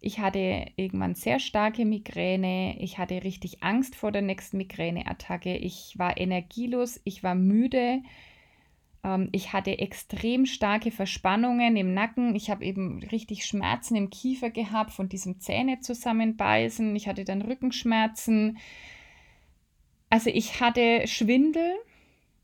Ich 0.00 0.20
hatte 0.20 0.66
irgendwann 0.76 1.14
sehr 1.14 1.38
starke 1.38 1.84
Migräne. 1.84 2.80
Ich 2.80 2.96
hatte 2.96 3.24
richtig 3.24 3.62
Angst 3.62 3.94
vor 3.94 4.10
der 4.10 4.22
nächsten 4.22 4.56
Migräneattacke. 4.56 5.54
Ich 5.54 5.98
war 5.98 6.16
energielos. 6.16 6.98
Ich 7.04 7.22
war 7.22 7.34
müde. 7.34 8.00
Ähm, 9.06 9.28
ich 9.32 9.52
hatte 9.52 9.78
extrem 9.78 10.46
starke 10.46 10.90
Verspannungen 10.90 11.76
im 11.76 11.94
Nacken. 11.94 12.34
Ich 12.34 12.50
habe 12.50 12.64
eben 12.64 13.02
richtig 13.04 13.46
Schmerzen 13.46 13.94
im 13.96 14.10
Kiefer 14.10 14.50
gehabt 14.50 14.92
von 14.92 15.08
diesem 15.08 15.40
Zähne 15.40 15.80
zusammenbeißen. 15.80 16.94
Ich 16.96 17.06
hatte 17.06 17.24
dann 17.24 17.42
Rückenschmerzen. 17.42 18.58
Also 20.10 20.30
ich 20.30 20.60
hatte 20.60 21.06
Schwindel. 21.06 21.76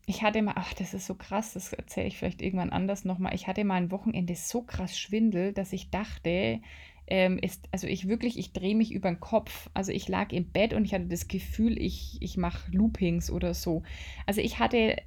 Ich 0.05 0.21
hatte 0.21 0.41
mal, 0.41 0.55
ach, 0.57 0.73
das 0.73 0.93
ist 0.93 1.05
so 1.05 1.15
krass, 1.15 1.53
das 1.53 1.71
erzähle 1.71 2.07
ich 2.07 2.17
vielleicht 2.17 2.41
irgendwann 2.41 2.71
anders 2.71 3.05
nochmal. 3.05 3.33
Ich 3.35 3.47
hatte 3.47 3.63
mal 3.63 3.75
ein 3.75 3.91
Wochenende 3.91 4.35
so 4.35 4.61
krass 4.61 4.99
Schwindel, 4.99 5.53
dass 5.53 5.71
ich 5.71 5.91
dachte, 5.91 6.59
ähm, 7.07 7.37
ist, 7.37 7.69
also 7.71 7.87
ich 7.87 8.09
wirklich, 8.09 8.37
ich 8.37 8.51
drehe 8.51 8.75
mich 8.75 8.91
über 8.91 9.09
den 9.09 9.21
Kopf. 9.21 9.69
Also 9.73 9.93
ich 9.93 10.09
lag 10.09 10.33
im 10.33 10.51
Bett 10.51 10.73
und 10.73 10.83
ich 10.83 10.93
hatte 10.93 11.05
das 11.05 11.29
Gefühl, 11.29 11.81
ich, 11.81 12.17
ich 12.21 12.35
mache 12.35 12.69
Loopings 12.71 13.31
oder 13.31 13.53
so. 13.53 13.83
Also 14.25 14.41
ich 14.41 14.59
hatte 14.59 14.97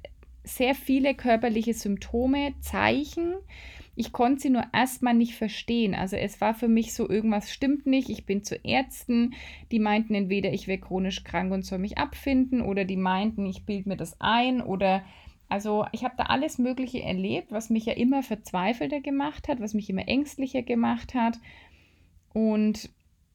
sehr 0.47 0.75
viele 0.75 1.13
körperliche 1.13 1.73
Symptome, 1.73 2.53
Zeichen. 2.61 3.35
Ich 3.95 4.11
konnte 4.11 4.41
sie 4.41 4.49
nur 4.49 4.63
erstmal 4.73 5.13
nicht 5.13 5.35
verstehen. 5.35 5.95
Also 5.95 6.15
es 6.15 6.39
war 6.39 6.53
für 6.53 6.67
mich 6.67 6.93
so, 6.93 7.09
irgendwas 7.09 7.51
stimmt 7.51 7.85
nicht. 7.85 8.09
Ich 8.09 8.25
bin 8.25 8.43
zu 8.43 8.55
Ärzten, 8.55 9.33
die 9.71 9.79
meinten 9.79 10.13
entweder, 10.13 10.53
ich 10.53 10.67
wäre 10.67 10.79
chronisch 10.79 11.23
krank 11.23 11.51
und 11.51 11.65
soll 11.65 11.79
mich 11.79 11.97
abfinden 11.97 12.61
oder 12.61 12.85
die 12.85 12.97
meinten, 12.97 13.45
ich 13.45 13.65
bilde 13.65 13.89
mir 13.89 13.97
das 13.97 14.21
ein 14.21 14.61
oder 14.61 15.03
also 15.49 15.85
ich 15.93 16.03
habe 16.03 16.15
da 16.17 16.23
alles 16.23 16.57
Mögliche 16.57 17.01
erlebt, 17.01 17.51
was 17.51 17.69
mich 17.69 17.85
ja 17.85 17.93
immer 17.93 18.21
verzweifelter 18.21 18.99
gemacht 18.99 19.47
hat, 19.47 19.61
was 19.61 19.73
mich 19.73 19.89
immer 19.89 20.07
ängstlicher 20.07 20.61
gemacht 20.61 21.13
hat. 21.13 21.39
Und 22.33 22.89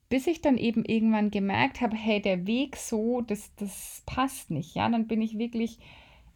bis 0.09 0.27
ich 0.27 0.43
dann 0.43 0.59
eben 0.59 0.85
irgendwann 0.85 1.31
gemerkt 1.31 1.81
habe, 1.81 1.97
hey, 1.97 2.21
der 2.21 2.47
Weg 2.47 2.77
so, 2.77 3.23
das, 3.23 3.51
das 3.57 4.03
passt 4.05 4.51
nicht, 4.51 4.75
ja, 4.75 4.89
dann 4.89 5.07
bin 5.07 5.23
ich 5.23 5.39
wirklich, 5.39 5.79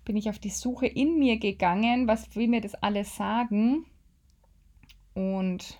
bin 0.06 0.16
ich 0.16 0.30
auf 0.30 0.38
die 0.38 0.50
Suche 0.50 0.86
in 0.86 1.18
mir 1.18 1.38
gegangen, 1.38 2.08
was 2.08 2.34
will 2.34 2.48
mir 2.48 2.62
das 2.62 2.74
alles 2.74 3.16
sagen 3.16 3.84
und 5.12 5.78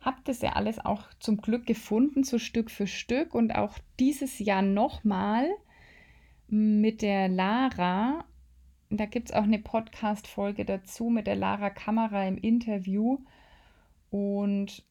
habe 0.00 0.18
das 0.24 0.40
ja 0.40 0.52
alles 0.52 0.78
auch 0.78 1.02
zum 1.18 1.38
Glück 1.38 1.66
gefunden, 1.66 2.22
so 2.22 2.38
Stück 2.38 2.70
für 2.70 2.86
Stück 2.86 3.34
und 3.34 3.54
auch 3.54 3.76
dieses 3.98 4.38
Jahr 4.38 4.62
nochmal 4.62 5.48
mit 6.46 7.02
der 7.02 7.28
Lara. 7.28 8.24
Da 8.88 9.06
gibt 9.06 9.30
es 9.30 9.34
auch 9.34 9.42
eine 9.42 9.58
Podcast-Folge 9.58 10.64
dazu 10.64 11.10
mit 11.10 11.26
der 11.26 11.34
Lara 11.34 11.70
Kamera 11.70 12.24
im 12.28 12.38
Interview. 12.38 13.18
Und 14.10 14.84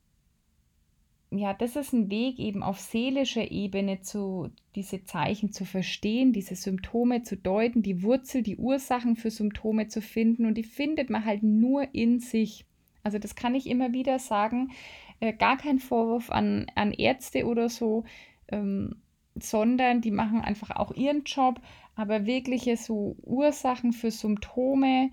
ja, 1.37 1.53
das 1.53 1.75
ist 1.75 1.93
ein 1.93 2.09
Weg 2.11 2.39
eben 2.39 2.61
auf 2.61 2.79
seelischer 2.79 3.49
Ebene 3.51 4.01
zu 4.01 4.49
diese 4.75 5.03
Zeichen 5.03 5.51
zu 5.51 5.65
verstehen, 5.65 6.33
diese 6.33 6.55
Symptome 6.55 7.23
zu 7.23 7.35
deuten, 7.37 7.81
die 7.81 8.03
Wurzel, 8.03 8.43
die 8.43 8.57
Ursachen 8.57 9.15
für 9.15 9.31
Symptome 9.31 9.87
zu 9.87 10.01
finden 10.01 10.45
und 10.45 10.55
die 10.55 10.63
findet 10.63 11.09
man 11.09 11.25
halt 11.25 11.41
nur 11.41 11.93
in 11.93 12.19
sich. 12.19 12.65
Also 13.03 13.17
das 13.17 13.35
kann 13.35 13.55
ich 13.55 13.67
immer 13.67 13.93
wieder 13.93 14.19
sagen, 14.19 14.71
äh, 15.19 15.33
gar 15.33 15.57
kein 15.57 15.79
Vorwurf 15.79 16.29
an, 16.29 16.67
an 16.75 16.91
Ärzte 16.91 17.45
oder 17.45 17.69
so, 17.69 18.03
ähm, 18.49 18.97
sondern 19.35 20.01
die 20.01 20.11
machen 20.11 20.41
einfach 20.41 20.71
auch 20.71 20.91
ihren 20.93 21.23
Job, 21.23 21.61
aber 21.95 22.25
wirkliche 22.25 22.77
so 22.77 23.15
Ursachen 23.23 23.93
für 23.93 24.11
Symptome, 24.11 25.11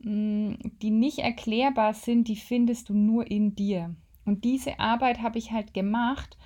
mh, 0.00 0.10
mm, 0.10 0.58
die 0.82 0.90
nicht 0.90 1.18
erklärbar 1.18 1.94
sind, 1.94 2.28
die 2.28 2.36
findest 2.36 2.88
du 2.88 2.94
nur 2.94 3.30
in 3.30 3.54
dir. 3.54 3.94
Und 4.24 4.44
diese 4.44 4.78
Arbeit 4.78 5.22
habe 5.22 5.38
ich 5.38 5.52
halt 5.52 5.74
gemacht 5.74 6.36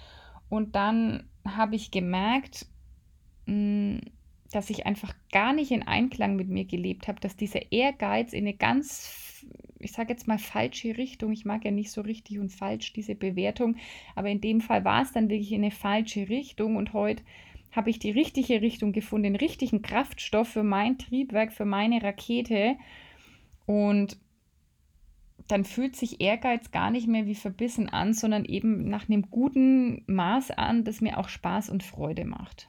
und 0.49 0.75
dann 0.75 1.29
habe 1.47 1.77
ich 1.77 1.91
gemerkt, 1.91 2.67
mm, 3.47 3.99
dass 4.53 4.71
ich 4.71 4.87
einfach 4.87 5.15
gar 5.33 5.53
nicht 5.53 5.71
in 5.73 5.83
Einklang 5.83 6.37
mit 6.37 6.49
mir 6.49 6.65
gelebt 6.65 7.09
habe, 7.09 7.21
dass 7.21 7.37
dieser 7.37 7.73
Ehrgeiz 7.73 8.33
in 8.33 8.45
eine 8.45 8.55
ganz, 8.55 9.45
ich 9.81 9.93
sage 9.93 10.13
jetzt 10.13 10.29
mal 10.29 10.39
falsche 10.39 10.97
Richtung, 10.97 11.33
ich 11.33 11.45
mag 11.45 11.65
ja 11.65 11.73
nicht 11.73 11.91
so 11.91 12.03
richtig 12.03 12.39
und 12.39 12.51
falsch 12.51 12.93
diese 12.93 13.17
Bewertung, 13.17 13.77
aber 14.15 14.29
in 14.29 14.41
dem 14.41 14.61
Fall 14.61 14.85
war 14.85 15.03
es 15.03 15.13
dann 15.13 15.29
wirklich 15.29 15.53
in 15.53 15.63
eine 15.63 15.73
falsche 15.73 16.29
Richtung 16.29 16.77
und 16.77 16.93
heute 16.93 17.25
habe 17.75 17.91
ich 17.91 17.99
die 17.99 18.13
richtige 18.13 18.63
Richtung 18.63 18.93
gefunden, 18.93 19.25
den 19.25 19.37
richtigen 19.37 19.83
Kraftstoff 19.83 20.49
für 20.49 20.63
mein 20.63 20.97
Triebwerk, 20.97 21.53
für 21.53 21.65
meine 21.65 22.03
Rakete. 22.03 22.77
Und 23.67 24.17
dann 25.49 25.65
fühlt 25.65 25.97
sich 25.97 26.21
Ehrgeiz 26.21 26.71
gar 26.71 26.91
nicht 26.91 27.07
mehr 27.07 27.27
wie 27.27 27.35
verbissen 27.35 27.89
an, 27.89 28.15
sondern 28.15 28.45
eben 28.45 28.89
nach 28.89 29.09
einem 29.09 29.31
guten 29.31 30.03
Maß 30.07 30.53
an, 30.53 30.85
das 30.85 31.01
mir 31.01 31.19
auch 31.19 31.29
Spaß 31.29 31.69
und 31.69 31.83
Freude 31.83 32.25
macht. 32.25 32.69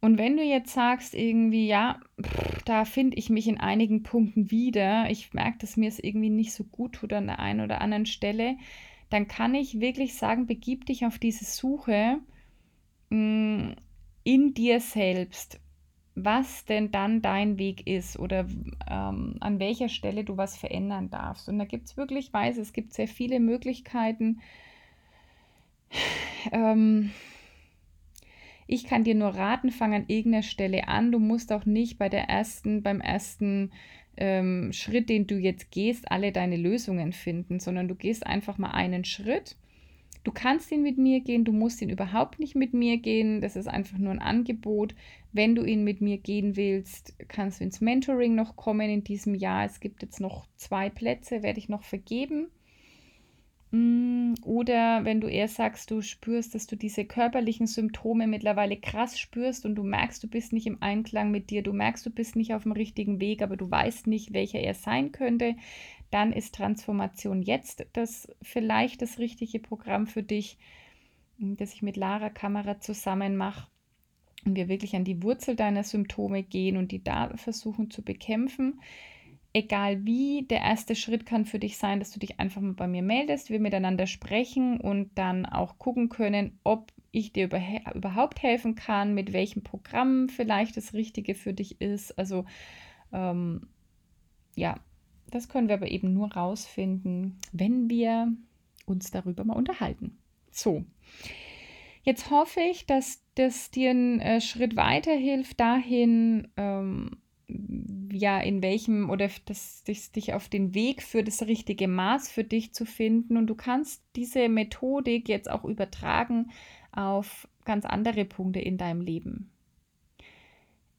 Und 0.00 0.16
wenn 0.16 0.36
du 0.36 0.42
jetzt 0.42 0.72
sagst, 0.72 1.14
irgendwie, 1.14 1.66
ja, 1.66 2.00
pff, 2.20 2.62
da 2.64 2.84
finde 2.84 3.18
ich 3.18 3.28
mich 3.28 3.46
in 3.46 3.60
einigen 3.60 4.02
Punkten 4.02 4.50
wieder, 4.50 5.10
ich 5.10 5.34
merke, 5.34 5.58
dass 5.58 5.76
mir 5.76 5.88
es 5.88 5.98
irgendwie 5.98 6.30
nicht 6.30 6.54
so 6.54 6.64
gut 6.64 6.94
tut 6.94 7.12
an 7.12 7.26
der 7.26 7.38
einen 7.38 7.60
oder 7.60 7.80
anderen 7.82 8.06
Stelle, 8.06 8.56
dann 9.10 9.28
kann 9.28 9.54
ich 9.54 9.80
wirklich 9.80 10.14
sagen, 10.14 10.46
begib 10.46 10.86
dich 10.86 11.04
auf 11.04 11.18
diese 11.18 11.44
Suche 11.44 12.18
mh, 13.10 13.16
mm, 13.16 13.76
in 14.22 14.54
dir 14.54 14.80
selbst 14.80 15.60
was 16.14 16.64
denn 16.64 16.90
dann 16.90 17.22
dein 17.22 17.58
Weg 17.58 17.86
ist 17.86 18.18
oder 18.18 18.46
ähm, 18.88 19.36
an 19.40 19.58
welcher 19.58 19.88
Stelle 19.88 20.24
du 20.24 20.36
was 20.36 20.56
verändern 20.56 21.10
darfst. 21.10 21.48
Und 21.48 21.58
da 21.58 21.64
gibt 21.64 21.86
es 21.86 21.96
wirklich, 21.96 22.26
ich 22.26 22.32
weiß, 22.32 22.58
es 22.58 22.72
gibt 22.72 22.92
sehr 22.94 23.08
viele 23.08 23.40
Möglichkeiten. 23.40 24.40
Ähm, 26.52 27.10
Ich 28.66 28.84
kann 28.84 29.04
dir 29.04 29.14
nur 29.14 29.30
raten, 29.30 29.70
fang 29.70 29.94
an 29.94 30.04
irgendeiner 30.06 30.42
Stelle 30.44 30.88
an. 30.88 31.10
Du 31.12 31.18
musst 31.18 31.52
auch 31.52 31.66
nicht 31.66 31.98
bei 31.98 32.08
der 32.08 32.28
ersten, 32.28 32.82
beim 32.82 33.00
ersten 33.00 33.72
ähm, 34.16 34.72
Schritt, 34.72 35.08
den 35.08 35.26
du 35.26 35.36
jetzt 35.36 35.70
gehst, 35.72 36.10
alle 36.10 36.30
deine 36.32 36.56
Lösungen 36.56 37.12
finden, 37.12 37.58
sondern 37.58 37.88
du 37.88 37.94
gehst 37.96 38.26
einfach 38.26 38.58
mal 38.58 38.70
einen 38.70 39.04
Schritt. 39.04 39.56
Du 40.22 40.32
kannst 40.32 40.70
ihn 40.70 40.82
mit 40.82 40.98
mir 40.98 41.20
gehen, 41.20 41.44
du 41.44 41.52
musst 41.52 41.80
ihn 41.80 41.88
überhaupt 41.88 42.38
nicht 42.40 42.54
mit 42.54 42.74
mir 42.74 42.98
gehen. 42.98 43.40
Das 43.40 43.56
ist 43.56 43.68
einfach 43.68 43.96
nur 43.96 44.12
ein 44.12 44.18
Angebot. 44.18 44.94
Wenn 45.32 45.54
du 45.54 45.64
ihn 45.64 45.82
mit 45.82 46.00
mir 46.00 46.18
gehen 46.18 46.56
willst, 46.56 47.14
kannst 47.28 47.60
du 47.60 47.64
ins 47.64 47.80
Mentoring 47.80 48.34
noch 48.34 48.56
kommen 48.56 48.90
in 48.90 49.04
diesem 49.04 49.34
Jahr. 49.34 49.64
Es 49.64 49.80
gibt 49.80 50.02
jetzt 50.02 50.20
noch 50.20 50.46
zwei 50.56 50.90
Plätze, 50.90 51.42
werde 51.42 51.58
ich 51.58 51.68
noch 51.68 51.84
vergeben. 51.84 52.48
Mm, 53.72 54.34
oder 54.42 55.04
wenn 55.04 55.20
du 55.20 55.28
eher 55.28 55.46
sagst, 55.46 55.92
du 55.92 56.02
spürst, 56.02 56.56
dass 56.56 56.66
du 56.66 56.76
diese 56.76 57.04
körperlichen 57.04 57.68
Symptome 57.68 58.26
mittlerweile 58.26 58.76
krass 58.76 59.18
spürst 59.18 59.64
und 59.64 59.76
du 59.76 59.84
merkst, 59.84 60.22
du 60.24 60.28
bist 60.28 60.52
nicht 60.52 60.66
im 60.66 60.82
Einklang 60.82 61.30
mit 61.30 61.50
dir, 61.50 61.62
du 61.62 61.72
merkst, 61.72 62.04
du 62.04 62.10
bist 62.10 62.34
nicht 62.34 62.52
auf 62.52 62.64
dem 62.64 62.72
richtigen 62.72 63.20
Weg, 63.20 63.42
aber 63.42 63.56
du 63.56 63.70
weißt 63.70 64.08
nicht, 64.08 64.32
welcher 64.32 64.58
er 64.58 64.74
sein 64.74 65.12
könnte, 65.12 65.54
dann 66.10 66.32
ist 66.32 66.54
Transformation 66.54 67.42
jetzt 67.42 67.86
das 67.92 68.28
vielleicht 68.42 69.02
das 69.02 69.18
richtige 69.18 69.58
Programm 69.58 70.06
für 70.06 70.22
dich, 70.22 70.58
mm, 71.38 71.54
das 71.56 71.74
ich 71.74 71.82
mit 71.82 71.96
Lara 71.96 72.30
Kamera 72.30 72.80
zusammen 72.80 73.36
mache 73.36 73.68
und 74.44 74.56
wir 74.56 74.68
wirklich 74.68 74.96
an 74.96 75.04
die 75.04 75.22
Wurzel 75.22 75.56
deiner 75.56 75.84
Symptome 75.84 76.42
gehen 76.42 76.76
und 76.76 76.92
die 76.92 77.02
da 77.04 77.36
versuchen 77.36 77.90
zu 77.90 78.02
bekämpfen 78.02 78.80
egal 79.52 80.04
wie, 80.04 80.46
der 80.48 80.60
erste 80.60 80.94
Schritt 80.94 81.26
kann 81.26 81.44
für 81.44 81.58
dich 81.58 81.76
sein, 81.76 81.98
dass 81.98 82.12
du 82.12 82.20
dich 82.20 82.38
einfach 82.38 82.60
mal 82.60 82.74
bei 82.74 82.86
mir 82.86 83.02
meldest, 83.02 83.50
wir 83.50 83.60
miteinander 83.60 84.06
sprechen 84.06 84.80
und 84.80 85.10
dann 85.16 85.46
auch 85.46 85.78
gucken 85.78 86.08
können, 86.08 86.58
ob 86.62 86.92
ich 87.10 87.32
dir 87.32 87.46
über, 87.46 87.60
überhaupt 87.94 88.42
helfen 88.42 88.76
kann, 88.76 89.14
mit 89.14 89.32
welchem 89.32 89.62
Programm 89.62 90.28
vielleicht 90.28 90.76
das 90.76 90.94
Richtige 90.94 91.34
für 91.34 91.52
dich 91.52 91.80
ist. 91.80 92.16
Also 92.16 92.44
ähm, 93.12 93.68
ja, 94.54 94.76
das 95.30 95.48
können 95.48 95.68
wir 95.68 95.76
aber 95.76 95.90
eben 95.90 96.12
nur 96.12 96.32
rausfinden, 96.32 97.38
wenn 97.52 97.88
wir 97.88 98.32
uns 98.86 99.10
darüber 99.10 99.44
mal 99.44 99.56
unterhalten. 99.56 100.18
So, 100.50 100.84
jetzt 102.02 102.30
hoffe 102.30 102.60
ich, 102.60 102.86
dass 102.86 103.22
das 103.34 103.70
dir 103.70 103.90
einen 103.90 104.20
äh, 104.20 104.40
Schritt 104.40 104.76
weiterhilft 104.76 105.60
dahin, 105.60 106.48
ähm, 106.56 107.18
ja, 108.12 108.38
in 108.40 108.62
welchem 108.62 109.10
oder 109.10 109.28
das 109.46 109.82
dich, 109.84 110.12
dich 110.12 110.34
auf 110.34 110.48
den 110.48 110.74
Weg 110.74 111.02
für 111.02 111.24
das 111.24 111.42
richtige 111.42 111.88
Maß 111.88 112.30
für 112.30 112.44
dich 112.44 112.74
zu 112.74 112.84
finden. 112.84 113.36
Und 113.36 113.46
du 113.46 113.54
kannst 113.54 114.02
diese 114.16 114.48
Methodik 114.48 115.28
jetzt 115.28 115.50
auch 115.50 115.64
übertragen 115.64 116.50
auf 116.92 117.48
ganz 117.64 117.84
andere 117.84 118.24
Punkte 118.24 118.60
in 118.60 118.78
deinem 118.78 119.00
Leben. 119.00 119.50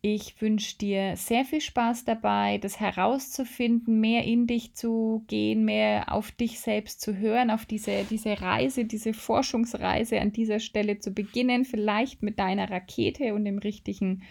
Ich 0.04 0.42
wünsche 0.42 0.80
dir 0.80 1.16
sehr 1.16 1.46
viel 1.46 1.62
Spaß 1.62 2.06
dabei, 2.06 2.58
das 2.58 2.80
herauszufinden, 2.80 4.00
mehr 4.00 4.24
in 4.24 4.48
dich 4.48 4.74
zu 4.74 5.24
gehen, 5.28 5.64
mehr 5.64 6.12
auf 6.12 6.32
dich 6.32 6.60
selbst 6.60 7.02
zu 7.02 7.18
hören, 7.18 7.52
auf 7.52 7.68
diese, 7.68 8.04
diese 8.10 8.42
Reise, 8.42 8.86
diese 8.86 9.14
Forschungsreise 9.14 10.20
an 10.20 10.32
dieser 10.32 10.60
Stelle 10.60 10.98
zu 10.98 11.12
beginnen, 11.12 11.66
vielleicht 11.66 12.24
mit 12.24 12.40
deiner 12.40 12.72
Rakete 12.72 13.36
und 13.36 13.46
dem 13.46 13.60
richtigen 13.60 14.24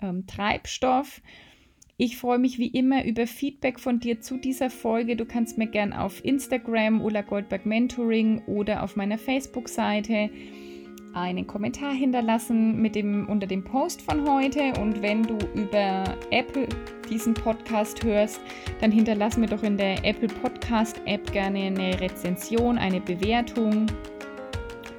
ähm, 0.00 0.28
Treibstoff. 0.28 1.20
Ich 1.96 2.16
freue 2.16 2.38
mich 2.38 2.58
wie 2.58 2.68
immer 2.68 3.04
über 3.04 3.26
Feedback 3.26 3.80
von 3.80 3.98
dir 3.98 4.20
zu 4.20 4.36
dieser 4.36 4.70
Folge. 4.70 5.16
Du 5.16 5.24
kannst 5.24 5.58
mir 5.58 5.66
gern 5.66 5.92
auf 5.92 6.24
Instagram 6.24 7.00
Ulla 7.00 7.22
Goldberg 7.22 7.66
Mentoring 7.66 8.42
oder 8.46 8.84
auf 8.84 8.94
meiner 8.94 9.18
Facebook-Seite 9.18 10.30
einen 11.12 11.46
Kommentar 11.46 11.92
hinterlassen 11.92 12.80
mit 12.80 12.94
dem, 12.94 13.28
unter 13.28 13.46
dem 13.46 13.64
Post 13.64 14.02
von 14.02 14.28
heute. 14.28 14.72
Und 14.80 15.02
wenn 15.02 15.22
du 15.22 15.38
über 15.54 16.04
Apple 16.30 16.68
diesen 17.08 17.34
Podcast 17.34 18.04
hörst, 18.04 18.40
dann 18.80 18.92
hinterlass 18.92 19.36
mir 19.36 19.46
doch 19.46 19.62
in 19.62 19.76
der 19.76 20.04
Apple 20.04 20.28
Podcast 20.28 21.00
App 21.06 21.30
gerne 21.32 21.58
eine 21.58 22.00
Rezension, 22.00 22.78
eine 22.78 23.00
Bewertung. 23.00 23.86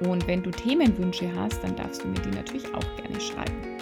Und 0.00 0.26
wenn 0.26 0.42
du 0.42 0.50
Themenwünsche 0.50 1.30
hast, 1.36 1.62
dann 1.62 1.76
darfst 1.76 2.02
du 2.02 2.08
mir 2.08 2.20
die 2.20 2.36
natürlich 2.36 2.66
auch 2.74 2.96
gerne 2.96 3.20
schreiben. 3.20 3.72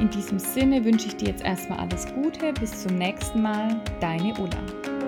In 0.00 0.08
diesem 0.08 0.38
Sinne 0.38 0.82
wünsche 0.84 1.08
ich 1.08 1.16
dir 1.16 1.28
jetzt 1.28 1.44
erstmal 1.44 1.78
alles 1.80 2.06
Gute. 2.14 2.54
Bis 2.54 2.82
zum 2.82 2.96
nächsten 2.96 3.42
Mal. 3.42 3.82
Deine 4.00 4.32
Ulla. 4.38 4.99